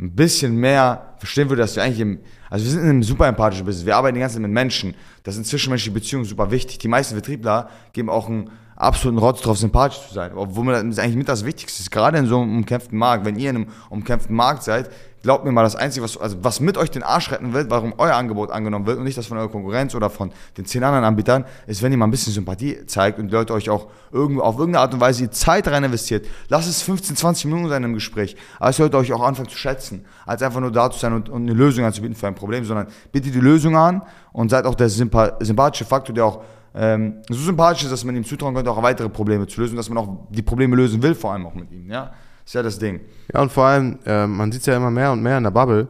ein 0.00 0.14
bisschen 0.14 0.56
mehr 0.56 1.14
verstehen 1.18 1.48
würde, 1.48 1.62
dass 1.62 1.74
wir 1.74 1.82
eigentlich 1.82 2.00
im, 2.00 2.20
also 2.48 2.64
wir 2.64 2.70
sind 2.70 2.82
in 2.82 2.90
einem 2.90 3.02
super 3.02 3.26
empathischen 3.26 3.66
Business. 3.66 3.86
Wir 3.86 3.96
arbeiten 3.96 4.14
die 4.14 4.20
ganze 4.20 4.34
Zeit 4.34 4.42
mit 4.42 4.52
Menschen. 4.52 4.94
Das 5.24 5.34
sind 5.34 5.46
zwischenmenschliche 5.46 5.92
Beziehungen 5.92 6.24
super 6.24 6.50
wichtig. 6.50 6.78
Die 6.78 6.88
meisten 6.88 7.14
Vertriebler 7.14 7.70
geben 7.92 8.08
auch 8.08 8.28
einen 8.28 8.50
absoluten 8.76 9.18
Rotz 9.18 9.40
drauf, 9.40 9.58
sympathisch 9.58 10.06
zu 10.08 10.14
sein. 10.14 10.32
Obwohl 10.34 10.64
man 10.64 10.90
das 10.90 10.98
eigentlich 10.98 11.16
mit 11.16 11.28
das 11.28 11.44
Wichtigste 11.44 11.82
ist. 11.82 11.90
Gerade 11.90 12.18
in 12.18 12.26
so 12.26 12.40
einem 12.40 12.58
umkämpften 12.58 12.98
Markt. 12.98 13.24
Wenn 13.24 13.36
ihr 13.36 13.50
in 13.50 13.56
einem 13.56 13.66
umkämpften 13.90 14.36
Markt 14.36 14.62
seid, 14.62 14.90
glaubt 15.26 15.44
mir 15.44 15.50
mal, 15.50 15.64
das 15.64 15.74
Einzige, 15.74 16.04
was, 16.04 16.16
also 16.16 16.36
was 16.42 16.60
mit 16.60 16.78
euch 16.78 16.90
den 16.90 17.02
Arsch 17.02 17.32
retten 17.32 17.52
wird, 17.52 17.68
warum 17.68 17.94
euer 17.98 18.14
Angebot 18.14 18.52
angenommen 18.52 18.86
wird 18.86 18.98
und 18.98 19.04
nicht 19.04 19.18
das 19.18 19.26
von 19.26 19.36
eurer 19.36 19.48
Konkurrenz 19.48 19.94
oder 19.96 20.08
von 20.08 20.30
den 20.56 20.66
zehn 20.66 20.84
anderen 20.84 21.04
Anbietern, 21.04 21.44
ist, 21.66 21.82
wenn 21.82 21.90
ihr 21.90 21.98
mal 21.98 22.06
ein 22.06 22.12
bisschen 22.12 22.32
Sympathie 22.32 22.86
zeigt 22.86 23.18
und 23.18 23.26
die 23.26 23.32
Leute 23.32 23.52
euch 23.52 23.68
auch 23.68 23.88
irgendwo, 24.12 24.42
auf 24.42 24.56
irgendeine 24.56 24.82
Art 24.82 24.94
und 24.94 25.00
Weise 25.00 25.28
Zeit 25.30 25.66
rein 25.66 25.82
investiert. 25.82 26.26
Lasst 26.48 26.68
es 26.68 26.80
15, 26.82 27.16
20 27.16 27.46
Minuten 27.46 27.68
sein 27.68 27.82
im 27.82 27.94
Gespräch. 27.94 28.36
Es 28.60 28.76
sollte 28.76 28.96
euch 28.98 29.12
auch 29.12 29.22
anfangen 29.22 29.48
zu 29.48 29.58
schätzen, 29.58 30.04
als 30.26 30.42
einfach 30.42 30.60
nur 30.60 30.70
da 30.70 30.90
zu 30.92 31.00
sein 31.00 31.12
und, 31.12 31.28
und 31.28 31.42
eine 31.42 31.54
Lösung 31.54 31.84
anzubieten 31.84 32.14
für 32.14 32.28
ein 32.28 32.36
Problem, 32.36 32.64
sondern 32.64 32.86
bietet 33.10 33.34
die 33.34 33.40
Lösung 33.40 33.76
an 33.76 34.02
und 34.32 34.50
seid 34.50 34.64
auch 34.64 34.76
der 34.76 34.88
Sympa 34.88 35.38
sympathische 35.40 35.86
Faktor, 35.86 36.14
der 36.14 36.24
auch 36.24 36.42
ähm, 36.76 37.22
so 37.28 37.38
sympathisch 37.38 37.84
ist, 37.84 37.90
dass 37.90 38.04
man 38.04 38.14
ihm 38.16 38.24
zutrauen 38.24 38.54
könnte, 38.54 38.70
auch 38.70 38.82
weitere 38.82 39.08
Probleme 39.08 39.46
zu 39.46 39.60
lösen, 39.60 39.76
dass 39.76 39.88
man 39.88 39.98
auch 39.98 40.26
die 40.30 40.42
Probleme 40.42 40.76
lösen 40.76 41.02
will, 41.02 41.14
vor 41.14 41.32
allem 41.32 41.46
auch 41.46 41.54
mit 41.54 41.72
ihm. 41.72 41.90
Ja, 41.90 42.12
ist 42.44 42.54
ja 42.54 42.62
das 42.62 42.78
Ding. 42.78 43.00
Ja, 43.32 43.40
und 43.40 43.50
vor 43.50 43.64
allem, 43.64 43.98
äh, 44.04 44.26
man 44.26 44.52
sieht 44.52 44.60
es 44.60 44.66
ja 44.66 44.76
immer 44.76 44.90
mehr 44.90 45.10
und 45.10 45.22
mehr 45.22 45.38
in 45.38 45.44
der 45.44 45.50
Bubble, 45.50 45.88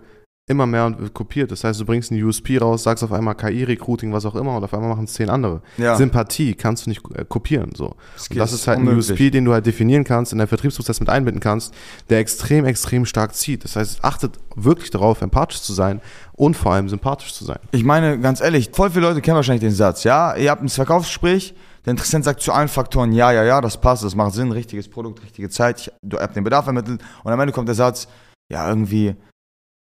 immer 0.49 0.67
mehr 0.67 0.95
kopiert. 1.13 1.51
Das 1.51 1.65
heißt, 1.65 1.81
du 1.81 1.85
bringst 1.85 2.13
einen 2.13 2.23
USP 2.23 2.59
raus, 2.59 2.85
sagst 2.85 3.03
auf 3.03 3.13
einmal 3.13 3.35
KI-Recruiting, 3.35 4.13
was 4.13 4.25
auch 4.25 4.37
immer, 4.37 4.57
und 4.57 4.63
auf 4.63 4.73
einmal 4.73 4.91
machen 4.91 5.05
es 5.05 5.15
zehn 5.15 5.29
andere. 5.29 5.61
Ja. 5.77 5.97
Sympathie 5.97 6.55
kannst 6.55 6.87
du 6.87 6.91
nicht 6.91 7.03
äh, 7.15 7.25
kopieren. 7.25 7.73
So. 7.75 7.97
Das 8.15 8.29
das 8.29 8.53
ist 8.53 8.69
halt 8.69 8.79
ein 8.79 8.87
unmöglich. 8.87 9.11
USP, 9.11 9.31
den 9.31 9.45
du 9.45 9.53
halt 9.53 9.67
definieren 9.67 10.05
kannst, 10.05 10.31
in 10.31 10.39
deinen 10.39 10.47
Vertriebsprozess 10.47 11.01
mit 11.01 11.09
einbinden 11.09 11.41
kannst, 11.41 11.75
der 12.11 12.21
extrem, 12.21 12.65
extrem 12.65 13.07
stark 13.07 13.35
zieht. 13.35 13.65
Das 13.65 13.75
heißt, 13.75 14.05
achtet 14.05 14.39
wirklich 14.55 14.91
darauf, 14.91 15.21
empathisch 15.21 15.63
zu 15.63 15.73
sein 15.73 16.01
und 16.35 16.57
vor 16.57 16.73
allem 16.73 16.89
sympathisch 16.89 17.35
zu 17.35 17.45
sein. 17.45 17.59
Ich 17.73 17.83
meine, 17.83 18.21
ganz 18.21 18.41
ehrlich, 18.41 18.71
voll 18.73 18.91
viele 18.91 19.09
Leute 19.09 19.23
kennen 19.23 19.37
wahrscheinlich 19.37 19.63
den 19.63 19.75
Satz, 19.75 20.05
ja, 20.05 20.37
ihr 20.37 20.51
habt 20.51 20.63
ein 20.63 20.69
Verkaufsgespräch, 20.69 21.55
der 21.85 21.91
Interessent 21.93 22.25
sagt 22.25 22.41
zu 22.41 22.53
allen 22.53 22.69
Faktoren, 22.69 23.11
ja, 23.13 23.33
ja, 23.33 23.43
ja, 23.43 23.61
das 23.61 23.81
passt, 23.81 24.05
das 24.05 24.15
macht 24.15 24.33
Sinn, 24.35 24.53
richtiges 24.53 24.89
Produkt, 24.89 25.23
richtige 25.25 25.49
Zeit, 25.49 25.81
ich, 25.81 25.91
du 26.03 26.19
habt 26.19 26.37
den 26.37 26.45
Bedarf 26.45 26.69
ermittelt 26.69 27.03
und 27.25 27.33
am 27.33 27.41
Ende 27.41 27.53
kommt 27.53 27.69
der 27.69 27.75
Satz, 27.75 28.07
ja, 28.49 28.69
irgendwie, 28.69 29.17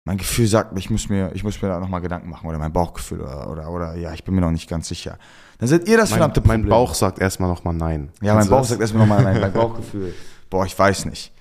mein 0.07 0.19
Gefühl 0.19 0.47
sagt 0.47 0.73
mir, 0.73 0.79
ich 0.79 0.91
muss 0.91 1.09
mir, 1.09 1.31
ich 1.35 1.45
muss 1.45 1.61
mir 1.63 1.69
da 1.69 1.81
nochmal 1.81 2.03
Gedanken 2.03 2.29
machen 2.29 2.47
oder 2.47 2.59
mein 2.59 2.73
Bauchgefühl 2.73 3.23
oder, 3.23 3.51
oder, 3.51 3.71
oder, 3.71 3.97
ja, 3.97 4.13
ich 4.13 4.23
bin 4.23 4.35
mir 4.35 4.43
noch 4.43 4.51
nicht 4.51 4.69
ganz 4.69 4.89
sicher. 4.89 5.19
Dann 5.59 5.69
seid 5.69 5.89
ihr 5.89 5.97
das 5.97 6.11
Mein, 6.11 6.19
verdammte 6.19 6.41
mein 6.41 6.61
Problem. 6.61 6.71
Bauch 6.71 6.95
sagt 6.95 7.19
erstmal 7.19 7.49
nochmal 7.49 7.75
Nein. 7.75 8.11
Ja, 8.21 8.35
mein 8.35 8.49
Bauch 8.49 8.61
das? 8.61 8.69
sagt 8.69 8.81
erstmal 8.83 9.07
nochmal 9.07 9.25
nein, 9.25 9.41
mein 9.41 9.53
Bauchgefühl. 9.53 10.15
Boah, 10.51 10.67
ich 10.67 10.79
weiß 10.79 11.07
nicht. 11.07 11.33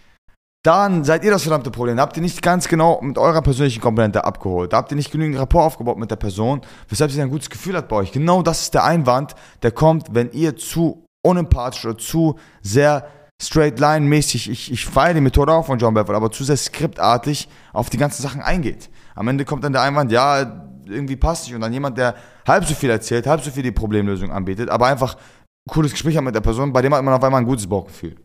Dann 0.66 1.04
seid 1.04 1.26
ihr 1.26 1.32
das 1.32 1.42
verdammte 1.42 1.72
Problem. 1.72 1.98
Da 1.98 2.04
habt 2.04 2.16
ihr 2.16 2.24
nicht 2.24 2.42
ganz 2.42 2.70
genau 2.70 3.02
mit 3.02 3.18
eurer 3.18 3.42
persönlichen 3.42 3.82
Komponente 3.82 4.24
abgeholt. 4.24 4.72
Da 4.72 4.78
habt 4.78 4.92
ihr 4.92 4.96
nicht 4.96 5.12
genügend 5.12 5.38
Rapport 5.38 5.66
aufgebaut 5.66 5.98
mit 5.98 6.10
der 6.10 6.16
Person, 6.16 6.62
weshalb 6.88 7.12
sie 7.12 7.22
ein 7.22 7.30
gutes 7.30 7.50
Gefühl 7.50 7.76
hat 7.76 7.90
bei 7.90 7.98
euch. 7.98 8.14
Genau 8.14 8.42
das 8.42 8.62
ist 8.62 8.74
der 8.74 8.86
Einwand, 8.86 9.36
der 9.62 9.72
kommt, 9.72 10.08
wenn 10.16 10.32
ihr 10.32 10.56
zu 10.56 11.06
unempathisch 11.22 11.86
oder 11.86 11.98
zu 11.98 12.40
sehr 12.62 13.08
straight 13.44 13.80
line 13.80 14.06
mäßig, 14.08 14.50
ich, 14.50 14.72
ich 14.72 14.86
feiere 14.86 15.16
die 15.16 15.22
Methode 15.22 15.54
auch 15.54 15.66
von 15.66 15.80
John 15.80 15.94
Belfort, 15.94 16.16
aber 16.16 16.32
zu 16.32 16.44
sehr 16.44 16.58
skriptartig 16.58 17.48
auf 17.74 17.90
die 17.90 17.98
ganzen 17.98 18.22
Sachen 18.22 18.42
eingeht. 18.42 18.90
Am 19.16 19.28
Ende 19.28 19.46
kommt 19.46 19.64
dann 19.64 19.74
der 19.74 19.82
Einwand, 19.82 20.12
ja, 20.12 20.70
irgendwie 20.86 21.16
passt 21.16 21.46
nicht. 21.46 21.56
Und 21.56 21.62
dann 21.62 21.74
jemand, 21.74 21.98
der 21.98 22.16
halb 22.48 22.66
so 22.66 22.74
viel 22.74 22.90
erzählt, 22.90 23.28
halb 23.28 23.42
so 23.42 23.52
viel 23.52 23.64
die 23.64 23.72
Problemlösung 23.72 24.32
anbietet, 24.32 24.70
aber 24.70 24.88
einfach 24.88 25.16
ein 25.16 25.72
cooles 25.72 25.92
Gespräch 25.92 26.18
hat 26.18 26.24
mit 26.24 26.36
der 26.36 26.42
Person, 26.42 26.74
bei 26.74 26.82
dem 26.82 26.94
hat 26.94 27.04
man 27.04 27.14
auf 27.14 27.24
einmal 27.24 27.42
ein 27.42 27.48
gutes 27.48 27.68
Bauchgefühl. 27.68 28.16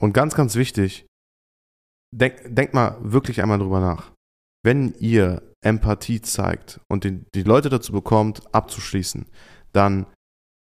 Und 0.00 0.12
ganz, 0.12 0.34
ganz 0.34 0.54
wichtig, 0.54 1.06
denk, 2.14 2.42
denkt 2.44 2.74
mal 2.74 2.96
wirklich 3.00 3.42
einmal 3.42 3.58
drüber 3.58 3.80
nach. 3.80 4.12
Wenn 4.64 4.94
ihr 4.98 5.42
Empathie 5.64 6.20
zeigt 6.20 6.80
und 6.88 7.04
die, 7.04 7.24
die 7.34 7.42
Leute 7.42 7.68
dazu 7.68 7.92
bekommt, 7.92 8.42
abzuschließen, 8.54 9.26
dann 9.72 10.06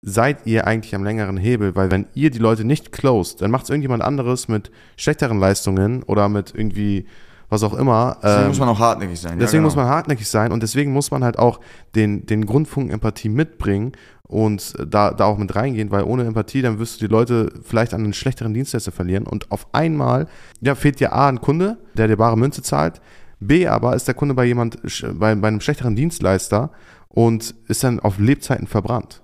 seid 0.03 0.47
ihr 0.47 0.67
eigentlich 0.67 0.95
am 0.95 1.05
längeren 1.05 1.37
Hebel, 1.37 1.77
weil 1.77 1.91
wenn 1.91 2.07
ihr 2.15 2.31
die 2.31 2.39
Leute 2.39 2.65
nicht 2.65 2.93
closed, 2.93 3.43
dann 3.43 3.51
macht 3.51 3.65
es 3.65 3.71
irgendjemand 3.71 4.03
anderes 4.03 4.49
mit 4.49 4.71
schlechteren 4.97 5.39
Leistungen 5.39 6.03
oder 6.03 6.29
mit 6.29 6.55
irgendwie 6.55 7.07
was 7.51 7.63
auch 7.63 7.75
immer. 7.75 8.17
Deswegen 8.23 8.43
ähm, 8.43 8.49
muss 8.49 8.59
man 8.61 8.69
auch 8.69 8.79
hartnäckig 8.79 9.21
sein. 9.21 9.39
Deswegen 9.39 9.47
ja, 9.47 9.51
genau. 9.59 9.65
muss 9.65 9.77
man 9.77 9.87
hartnäckig 9.87 10.29
sein 10.29 10.53
und 10.53 10.63
deswegen 10.63 10.93
muss 10.93 11.11
man 11.11 11.25
halt 11.25 11.39
auch 11.39 11.61
den, 11.95 12.25
den 12.25 12.47
Grundfunken 12.47 12.93
Empathie 12.93 13.29
mitbringen 13.29 13.93
und 14.23 14.75
da, 14.87 15.11
da 15.11 15.25
auch 15.25 15.37
mit 15.37 15.55
reingehen, 15.55 15.91
weil 15.91 16.05
ohne 16.05 16.25
Empathie, 16.25 16.63
dann 16.63 16.79
wirst 16.79 17.01
du 17.01 17.07
die 17.07 17.13
Leute 17.13 17.53
vielleicht 17.63 17.93
an 17.93 18.05
einen 18.05 18.13
schlechteren 18.13 18.55
Dienstleister 18.55 18.93
verlieren 18.93 19.27
und 19.27 19.51
auf 19.51 19.67
einmal, 19.75 20.29
ja, 20.61 20.77
fehlt 20.77 21.01
dir 21.01 21.13
A, 21.13 21.29
ein 21.29 21.41
Kunde, 21.41 21.79
der 21.95 22.07
dir 22.07 22.17
bare 22.17 22.39
Münze 22.39 22.63
zahlt, 22.63 23.01
B, 23.41 23.67
aber 23.67 23.97
ist 23.97 24.07
der 24.07 24.15
Kunde 24.15 24.35
bei 24.35 24.45
jemand, 24.45 24.79
bei, 25.15 25.35
bei 25.35 25.49
einem 25.49 25.61
schlechteren 25.61 25.97
Dienstleister 25.97 26.71
und 27.09 27.55
ist 27.67 27.83
dann 27.83 27.99
auf 27.99 28.19
Lebzeiten 28.19 28.69
verbrannt 28.69 29.23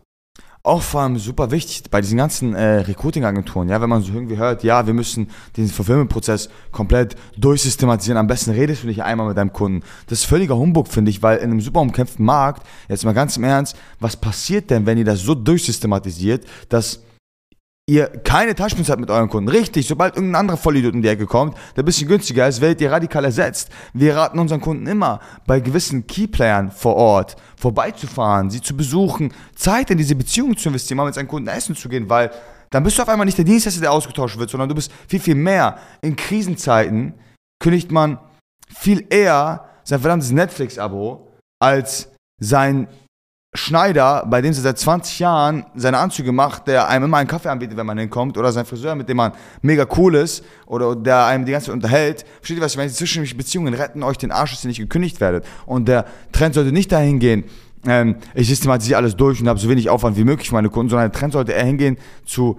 auch 0.66 0.82
vor 0.82 1.02
allem 1.02 1.18
super 1.18 1.50
wichtig 1.50 1.84
bei 1.90 2.00
diesen 2.00 2.18
ganzen 2.18 2.54
äh, 2.54 2.80
Recruiting-Agenturen, 2.80 3.68
ja, 3.68 3.80
wenn 3.80 3.88
man 3.88 4.02
so 4.02 4.12
irgendwie 4.12 4.36
hört, 4.36 4.64
ja, 4.64 4.86
wir 4.86 4.94
müssen 4.94 5.30
den 5.56 5.68
Fulfillment-Prozess 5.68 6.48
komplett 6.72 7.16
durchsystematisieren, 7.36 8.18
am 8.18 8.26
besten 8.26 8.50
redest 8.50 8.82
du 8.82 8.88
nicht 8.88 9.02
einmal 9.02 9.28
mit 9.28 9.36
deinem 9.36 9.52
Kunden. 9.52 9.82
Das 10.08 10.20
ist 10.20 10.24
völliger 10.24 10.56
Humbug, 10.56 10.88
finde 10.88 11.10
ich, 11.10 11.22
weil 11.22 11.38
in 11.38 11.50
einem 11.50 11.60
super 11.60 11.80
umkämpften 11.80 12.24
Markt, 12.24 12.66
jetzt 12.88 13.04
mal 13.04 13.12
ganz 13.12 13.36
im 13.36 13.44
Ernst, 13.44 13.76
was 14.00 14.16
passiert 14.16 14.70
denn, 14.70 14.86
wenn 14.86 14.98
ihr 14.98 15.04
das 15.04 15.20
so 15.20 15.34
durchsystematisiert, 15.34 16.44
dass 16.68 17.00
ihr 17.88 18.08
keine 18.08 18.54
Touchpoints 18.54 18.90
habt 18.90 19.00
mit 19.00 19.10
euren 19.10 19.28
Kunden. 19.28 19.48
Richtig, 19.48 19.86
sobald 19.86 20.16
irgendein 20.16 20.40
anderer 20.40 20.56
Vollidiot 20.56 20.94
um 20.94 21.02
die 21.02 21.08
Ecke 21.08 21.26
kommt, 21.26 21.56
der 21.76 21.84
ein 21.84 21.86
bisschen 21.86 22.08
günstiger 22.08 22.48
ist, 22.48 22.60
werdet 22.60 22.80
ihr 22.80 22.90
radikal 22.90 23.24
ersetzt. 23.24 23.70
Wir 23.92 24.16
raten 24.16 24.40
unseren 24.40 24.60
Kunden 24.60 24.86
immer, 24.86 25.20
bei 25.46 25.60
gewissen 25.60 26.06
Keyplayern 26.06 26.72
vor 26.72 26.96
Ort 26.96 27.36
vorbeizufahren, 27.56 28.50
sie 28.50 28.60
zu 28.60 28.76
besuchen, 28.76 29.32
Zeit 29.54 29.90
in 29.90 29.98
diese 29.98 30.16
Beziehung 30.16 30.56
zu 30.56 30.68
investieren, 30.68 30.96
mal 30.96 31.04
mit 31.04 31.14
seinen 31.14 31.28
Kunden 31.28 31.48
essen 31.48 31.76
zu 31.76 31.88
gehen, 31.88 32.10
weil 32.10 32.32
dann 32.70 32.82
bist 32.82 32.98
du 32.98 33.02
auf 33.02 33.08
einmal 33.08 33.24
nicht 33.24 33.38
der 33.38 33.44
Dienstleister, 33.44 33.80
der 33.80 33.92
ausgetauscht 33.92 34.36
wird, 34.36 34.50
sondern 34.50 34.68
du 34.68 34.74
bist 34.74 34.90
viel, 35.06 35.20
viel 35.20 35.36
mehr. 35.36 35.78
In 36.02 36.16
Krisenzeiten 36.16 37.14
kündigt 37.62 37.92
man 37.92 38.18
viel 38.68 39.06
eher 39.08 39.68
sein 39.84 40.00
verdammtes 40.00 40.32
Netflix-Abo 40.32 41.28
als 41.62 42.08
sein 42.40 42.88
Schneider, 43.56 44.24
bei 44.28 44.40
dem 44.40 44.52
sie 44.52 44.60
seit 44.60 44.78
20 44.78 45.18
Jahren 45.18 45.66
seine 45.74 45.98
Anzüge 45.98 46.32
macht, 46.32 46.68
der 46.68 46.88
einem 46.88 47.06
immer 47.06 47.16
einen 47.16 47.28
Kaffee 47.28 47.48
anbietet, 47.48 47.76
wenn 47.76 47.86
man 47.86 47.98
hinkommt, 47.98 48.36
oder 48.38 48.52
sein 48.52 48.66
Friseur, 48.66 48.94
mit 48.94 49.08
dem 49.08 49.16
man 49.16 49.32
mega 49.62 49.86
cool 49.96 50.14
ist, 50.14 50.44
oder 50.66 50.94
der 50.94 51.26
einem 51.26 51.44
die 51.44 51.52
ganze 51.52 51.66
Zeit 51.66 51.74
unterhält. 51.74 52.24
Versteht 52.38 52.58
ihr, 52.58 52.62
was 52.62 52.72
ich 52.72 52.78
meine? 52.78 52.90
Die 52.90 52.96
zwischenmenschlichen 52.96 53.38
Beziehungen 53.38 53.74
retten 53.74 54.02
euch 54.02 54.18
den 54.18 54.30
Arsch, 54.30 54.52
dass 54.52 54.64
ihr 54.64 54.68
nicht 54.68 54.78
gekündigt 54.78 55.20
werdet. 55.20 55.44
Und 55.64 55.88
der 55.88 56.06
Trend 56.32 56.54
sollte 56.54 56.72
nicht 56.72 56.92
dahin 56.92 57.18
gehen, 57.18 57.44
ähm, 57.86 58.16
ich 58.34 58.48
systematisiere 58.48 58.98
alles 58.98 59.16
durch 59.16 59.40
und 59.40 59.48
habe 59.48 59.58
so 59.58 59.68
wenig 59.68 59.88
Aufwand 59.88 60.16
wie 60.16 60.24
möglich 60.24 60.48
für 60.48 60.54
meine 60.54 60.70
Kunden, 60.70 60.90
sondern 60.90 61.10
der 61.10 61.18
Trend 61.18 61.32
sollte 61.32 61.52
eher 61.52 61.64
hingehen 61.64 61.96
zu, 62.24 62.58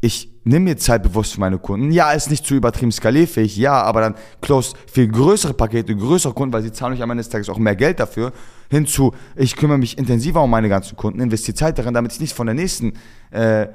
ich 0.00 0.30
nehme 0.44 0.64
mir 0.66 0.76
Zeit 0.76 1.02
bewusst 1.02 1.34
für 1.34 1.40
meine 1.40 1.58
Kunden. 1.58 1.90
Ja, 1.90 2.12
ist 2.12 2.30
nicht 2.30 2.46
zu 2.46 2.54
übertrieben 2.54 2.92
skalierfähig, 2.92 3.56
ja, 3.56 3.82
aber 3.82 4.00
dann 4.00 4.14
close 4.40 4.74
viel 4.90 5.08
größere 5.08 5.54
Pakete, 5.54 5.94
größere 5.94 6.32
Kunden, 6.32 6.52
weil 6.52 6.62
sie 6.62 6.72
zahlen 6.72 6.94
euch 6.94 7.02
am 7.02 7.10
Ende 7.10 7.22
des 7.22 7.30
Tages 7.30 7.48
auch 7.48 7.58
mehr 7.58 7.76
Geld 7.76 7.98
dafür, 8.00 8.32
hinzu, 8.70 9.12
ich 9.34 9.56
kümmere 9.56 9.78
mich 9.78 9.98
intensiver 9.98 10.42
um 10.42 10.50
meine 10.50 10.68
ganzen 10.68 10.96
Kunden, 10.96 11.20
investiere 11.20 11.56
Zeit 11.56 11.78
darin, 11.78 11.94
damit 11.94 12.12
ich 12.12 12.20
nicht 12.20 12.34
von 12.34 12.46
der 12.46 12.54
nächsten, 12.54 12.92
äh, 13.30 13.66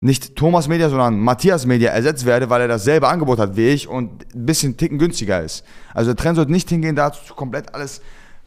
nicht 0.00 0.36
Thomas 0.36 0.68
Media, 0.68 0.88
sondern 0.88 1.18
Matthias 1.18 1.66
Media 1.66 1.90
ersetzt 1.90 2.26
werde, 2.26 2.50
weil 2.50 2.62
er 2.62 2.68
dasselbe 2.68 3.08
Angebot 3.08 3.38
hat 3.38 3.56
wie 3.56 3.68
ich 3.68 3.88
und 3.88 4.24
ein 4.34 4.46
bisschen 4.46 4.76
ticken 4.76 4.98
günstiger 4.98 5.42
ist. 5.42 5.64
Also 5.94 6.12
der 6.12 6.16
Trend 6.16 6.36
sollte 6.36 6.52
nicht 6.52 6.68
hingehen, 6.68 6.96
dazu 6.96 7.34
komplett 7.34 7.74
alles 7.74 8.00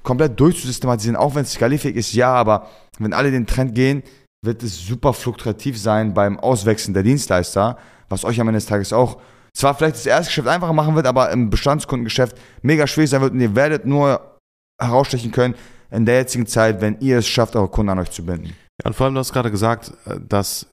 komplett 0.04 0.40
durchzusystematisieren, 0.40 1.16
auch 1.16 1.36
wenn 1.36 1.44
es 1.44 1.54
skalierfähig 1.54 1.96
ist, 1.96 2.14
ja, 2.14 2.32
aber 2.34 2.68
wenn 3.00 3.14
alle 3.14 3.32
den 3.32 3.48
Trend 3.48 3.74
gehen, 3.74 4.04
wird 4.46 4.64
es 4.64 4.86
super 4.86 5.14
fluktuativ 5.14 5.80
sein 5.80 6.14
beim 6.14 6.40
Auswechseln 6.40 6.94
der 6.94 7.04
Dienstleister, 7.04 7.78
was 8.10 8.24
euch 8.24 8.40
am 8.40 8.48
Ende 8.48 8.58
des 8.58 8.68
Tages 8.68 8.94
auch 8.94 9.20
zwar 9.56 9.74
vielleicht 9.74 9.96
das 9.96 10.06
erste 10.06 10.28
Geschäft 10.28 10.48
einfacher 10.48 10.74
machen 10.74 10.96
wird, 10.96 11.08
aber 11.08 11.32
im 11.32 11.50
Bestandskundengeschäft 11.50 12.38
mega 12.62 12.86
schwierig 12.86 13.10
sein 13.10 13.22
wird 13.22 13.34
und 13.34 13.40
ihr 13.40 13.56
werdet 13.56 13.86
nur 13.86 14.38
herausstechen 14.80 15.32
können 15.32 15.56
in 15.92 16.06
der 16.06 16.16
jetzigen 16.18 16.46
Zeit, 16.46 16.82
wenn 16.82 17.00
ihr 17.00 17.20
es 17.20 17.28
schafft, 17.28 17.56
eure 17.56 17.70
Kunden 17.70 17.90
an 17.90 18.00
euch 18.00 18.12
zu 18.12 18.26
binden. 18.26 18.48
Ja, 18.48 18.88
und 18.88 18.94
vor 18.94 19.06
allem, 19.06 19.16
du 19.16 19.20
hast 19.20 19.32
gerade 19.32 19.52
gesagt, 19.52 19.94
äh, 20.06 20.20
dass 20.28 20.68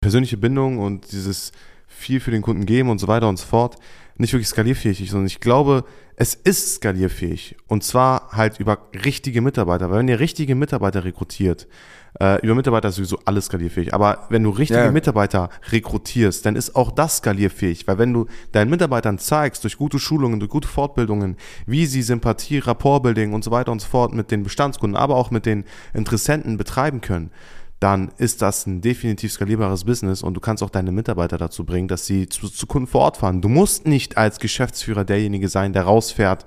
persönliche 0.00 0.36
Bindung 0.36 0.78
und 0.78 1.10
dieses 1.10 1.52
viel 1.96 2.20
für 2.20 2.30
den 2.30 2.42
Kunden 2.42 2.66
geben 2.66 2.90
und 2.90 2.98
so 2.98 3.08
weiter 3.08 3.28
und 3.28 3.38
so 3.38 3.46
fort 3.46 3.76
nicht 4.18 4.32
wirklich 4.32 4.48
skalierfähig 4.48 5.02
ist. 5.02 5.14
Und 5.14 5.26
ich 5.26 5.40
glaube, 5.40 5.84
es 6.16 6.34
ist 6.34 6.76
skalierfähig. 6.76 7.56
Und 7.66 7.84
zwar 7.84 8.30
halt 8.32 8.60
über 8.60 8.78
richtige 9.04 9.40
Mitarbeiter. 9.40 9.90
Weil 9.90 9.98
wenn 10.00 10.08
ihr 10.08 10.20
richtige 10.20 10.54
Mitarbeiter 10.54 11.04
rekrutiert, 11.04 11.66
äh, 12.20 12.40
über 12.44 12.54
Mitarbeiter 12.54 12.88
ist 12.88 12.96
sowieso 12.96 13.18
alles 13.24 13.46
skalierfähig. 13.46 13.94
Aber 13.94 14.26
wenn 14.28 14.42
du 14.42 14.50
richtige 14.50 14.84
Ja. 14.84 14.92
Mitarbeiter 14.92 15.48
rekrutierst, 15.70 16.44
dann 16.44 16.56
ist 16.56 16.76
auch 16.76 16.92
das 16.92 17.18
skalierfähig. 17.18 17.88
Weil 17.88 17.98
wenn 17.98 18.12
du 18.12 18.26
deinen 18.52 18.70
Mitarbeitern 18.70 19.18
zeigst, 19.18 19.64
durch 19.64 19.78
gute 19.78 19.98
Schulungen, 19.98 20.38
durch 20.38 20.50
gute 20.50 20.68
Fortbildungen, 20.68 21.36
wie 21.66 21.86
sie 21.86 22.02
Sympathie, 22.02 22.58
Rapportbuilding 22.58 23.32
und 23.32 23.42
so 23.42 23.50
weiter 23.50 23.72
und 23.72 23.80
so 23.80 23.88
fort 23.88 24.12
mit 24.12 24.30
den 24.30 24.42
Bestandskunden, 24.42 24.96
aber 24.96 25.16
auch 25.16 25.30
mit 25.30 25.46
den 25.46 25.64
Interessenten 25.94 26.58
betreiben 26.58 27.00
können, 27.00 27.30
dann 27.82 28.12
ist 28.16 28.42
das 28.42 28.66
ein 28.66 28.80
definitiv 28.80 29.32
skalierbares 29.32 29.84
Business 29.84 30.22
und 30.22 30.34
du 30.34 30.40
kannst 30.40 30.62
auch 30.62 30.70
deine 30.70 30.92
Mitarbeiter 30.92 31.36
dazu 31.36 31.64
bringen, 31.64 31.88
dass 31.88 32.06
sie 32.06 32.28
zu, 32.28 32.48
zu 32.48 32.66
Kunden 32.66 32.86
vor 32.86 33.00
Ort 33.00 33.16
fahren. 33.16 33.40
Du 33.40 33.48
musst 33.48 33.86
nicht 33.86 34.16
als 34.16 34.38
Geschäftsführer 34.38 35.04
derjenige 35.04 35.48
sein, 35.48 35.72
der 35.72 35.82
rausfährt, 35.82 36.44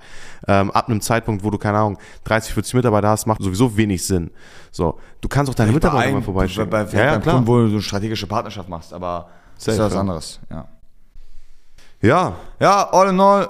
ähm, 0.48 0.70
ab 0.70 0.88
einem 0.88 1.02
Zeitpunkt, 1.02 1.44
wo 1.44 1.50
du, 1.50 1.58
keine 1.58 1.78
Ahnung, 1.78 1.98
30, 2.24 2.54
40 2.54 2.74
Mitarbeiter 2.74 3.08
hast, 3.08 3.26
macht 3.26 3.42
sowieso 3.42 3.76
wenig 3.76 4.06
Sinn. 4.06 4.30
So, 4.70 4.98
du 5.20 5.28
kannst 5.28 5.50
auch 5.50 5.54
deine 5.54 5.72
Mitarbeiter 5.72 6.10
mal 6.10 6.20
Bei, 6.20 6.24
vorbeischicken. 6.24 6.70
bei, 6.70 6.84
bei, 6.84 7.18
beim 7.18 7.22
Kunden, 7.22 7.46
wo 7.46 7.58
du 7.58 7.66
eine 7.66 7.82
strategische 7.82 8.26
Partnerschaft 8.26 8.70
machst, 8.70 8.94
aber 8.94 9.28
das 9.56 9.68
ist 9.68 9.76
Safe, 9.76 9.86
was 9.86 9.94
ja. 9.94 10.00
anderes. 10.00 10.40
Ja. 10.50 10.68
Ja, 12.00 12.36
ja, 12.60 12.88
all 12.92 13.08
in 13.08 13.20
all, 13.20 13.48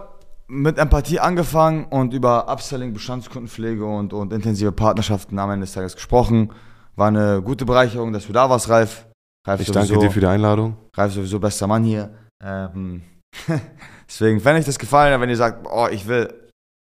mit 0.48 0.78
Empathie 0.78 1.20
angefangen 1.20 1.84
und 1.84 2.12
über 2.14 2.48
Upselling, 2.48 2.92
Bestandskundenpflege 2.92 3.84
und, 3.84 4.12
und 4.12 4.32
intensive 4.32 4.72
Partnerschaften 4.72 5.38
am 5.38 5.50
Ende 5.50 5.66
des 5.66 5.74
Tages 5.74 5.94
gesprochen. 5.94 6.50
War 6.96 7.08
eine 7.08 7.42
gute 7.42 7.66
Bereicherung, 7.66 8.12
dass 8.12 8.26
du 8.26 8.32
da 8.32 8.48
warst, 8.48 8.68
Ralf. 8.70 9.06
Ralf 9.46 9.60
ich 9.60 9.70
danke 9.70 9.98
dir 9.98 10.10
für 10.10 10.20
die 10.20 10.26
Einladung. 10.26 10.76
Ralf 10.94 11.10
ist 11.10 11.16
sowieso 11.16 11.38
bester 11.38 11.66
Mann 11.66 11.84
hier. 11.84 12.10
Ähm, 12.42 13.02
deswegen, 14.08 14.42
wenn 14.42 14.56
euch 14.56 14.64
das 14.64 14.78
gefallen 14.78 15.12
hat, 15.12 15.20
wenn 15.20 15.28
ihr 15.28 15.36
sagt, 15.36 15.66
oh, 15.70 15.88
ich 15.90 16.06
will 16.06 16.32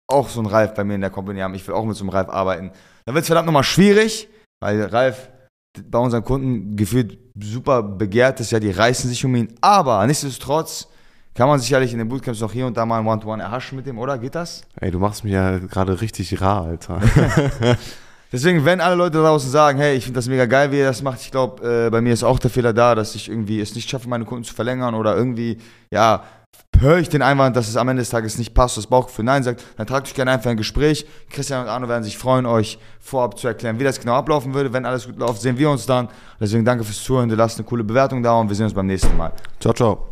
auch 0.09 0.29
so 0.29 0.41
einen 0.41 0.49
Ralf 0.49 0.75
bei 0.75 0.83
mir 0.83 0.97
in 0.97 1.01
der 1.01 1.11
Company 1.11 1.41
haben, 1.41 1.55
ich 1.55 1.67
will 1.67 1.75
auch 1.75 1.85
mit 1.85 1.97
so 1.97 2.03
einem 2.03 2.11
Ralf 2.11 2.29
arbeiten, 2.29 2.73
dann 3.07 3.15
wird 3.15 3.23
es 3.23 3.29
verdammt 3.29 3.47
nochmal 3.47 3.63
schwierig, 3.63 4.29
weil 4.61 4.83
Ralf 4.83 5.31
bei 5.81 5.99
unseren 5.99 6.25
Kunden 6.25 6.77
gefühlt 6.77 7.17
super 7.41 7.81
begehrt 7.83 8.41
ist, 8.41 8.51
ja, 8.51 8.59
die 8.59 8.73
reißen 8.73 9.09
sich 9.09 9.25
um 9.25 9.35
ihn. 9.37 9.55
Aber 9.61 10.05
nichtsdestotrotz 10.07 10.89
kann 11.35 11.49
man 11.49 11.61
sicherlich 11.61 11.93
in 11.93 11.99
den 11.99 12.09
Bootcamps 12.09 12.41
noch 12.41 12.53
hier 12.53 12.67
und 12.67 12.77
da 12.77 12.85
mal 12.85 12.99
ein 12.99 13.07
One-to-One 13.07 13.43
erhaschen 13.43 13.77
mit 13.77 13.87
dem, 13.87 13.99
oder? 13.99 14.19
Geht 14.19 14.35
das? 14.35 14.63
Ey, 14.81 14.91
du 14.91 14.99
machst 14.99 15.23
mich 15.23 15.33
ja 15.33 15.59
gerade 15.59 16.01
richtig 16.01 16.41
rar, 16.41 16.65
Alter. 16.65 17.01
Deswegen, 18.33 18.65
wenn 18.65 18.81
alle 18.81 18.95
Leute 18.95 19.19
draußen 19.19 19.51
sagen, 19.51 19.79
hey, 19.79 19.97
ich 19.97 20.05
finde 20.05 20.19
das 20.19 20.29
mega 20.29 20.47
geil, 20.47 20.71
wie 20.71 20.79
ihr 20.79 20.87
das 20.87 21.03
macht, 21.03 21.21
ich 21.21 21.31
glaube, 21.31 21.87
äh, 21.87 21.91
bei 21.91 22.01
mir 22.01 22.13
ist 22.13 22.23
auch 22.23 22.39
der 22.39 22.51
Fehler 22.51 22.73
da, 22.73 22.95
dass 22.95 23.15
ich 23.15 23.29
irgendwie 23.29 23.61
es 23.61 23.75
nicht 23.75 23.91
schaffe, 23.91 24.09
meine 24.09 24.25
Kunden 24.25 24.45
zu 24.45 24.55
verlängern 24.55 24.95
oder 24.95 25.17
irgendwie, 25.17 25.59
ja, 25.91 26.23
höre 26.79 26.99
ich 26.99 27.09
den 27.09 27.23
Einwand, 27.23 27.57
dass 27.57 27.69
es 27.69 27.77
am 27.77 27.89
Ende 27.89 28.03
des 28.03 28.11
Tages 28.11 28.39
nicht 28.39 28.55
passt, 28.55 28.77
das 28.77 28.87
Bauchgefühl 28.87 29.25
Nein 29.25 29.43
sagt, 29.43 29.65
dann 29.77 29.87
tragt 29.87 30.07
euch 30.07 30.15
gerne 30.15 30.31
einfach 30.31 30.51
ein 30.51 30.57
Gespräch. 30.57 31.07
Christian 31.29 31.63
und 31.63 31.69
Arno 31.69 31.89
werden 31.89 32.05
sich 32.05 32.17
freuen, 32.17 32.47
euch 32.47 32.79
vorab 33.01 33.39
zu 33.39 33.49
erklären, 33.49 33.79
wie 33.79 33.85
das 33.85 34.01
genau 34.01 34.15
ablaufen 34.15 34.55
würde. 34.55 34.73
Wenn 34.73 34.87
alles 34.87 35.07
gut 35.07 35.19
läuft, 35.19 35.41
sehen 35.43 35.59
wir 35.59 35.71
uns 35.71 35.87
dann. 35.87 36.09
Deswegen 36.41 36.65
danke 36.65 36.85
fürs 36.85 37.03
Zuhören, 37.03 37.29
lasst 37.31 37.59
eine 37.59 37.67
coole 37.67 37.85
Bewertung 37.85 38.23
da 38.23 38.35
und 38.35 38.49
wir 38.49 38.57
sehen 38.57 38.65
uns 38.65 38.75
beim 38.75 38.87
nächsten 38.87 39.17
Mal. 39.17 39.33
ciao, 39.59 39.75
ciao. 39.75 40.10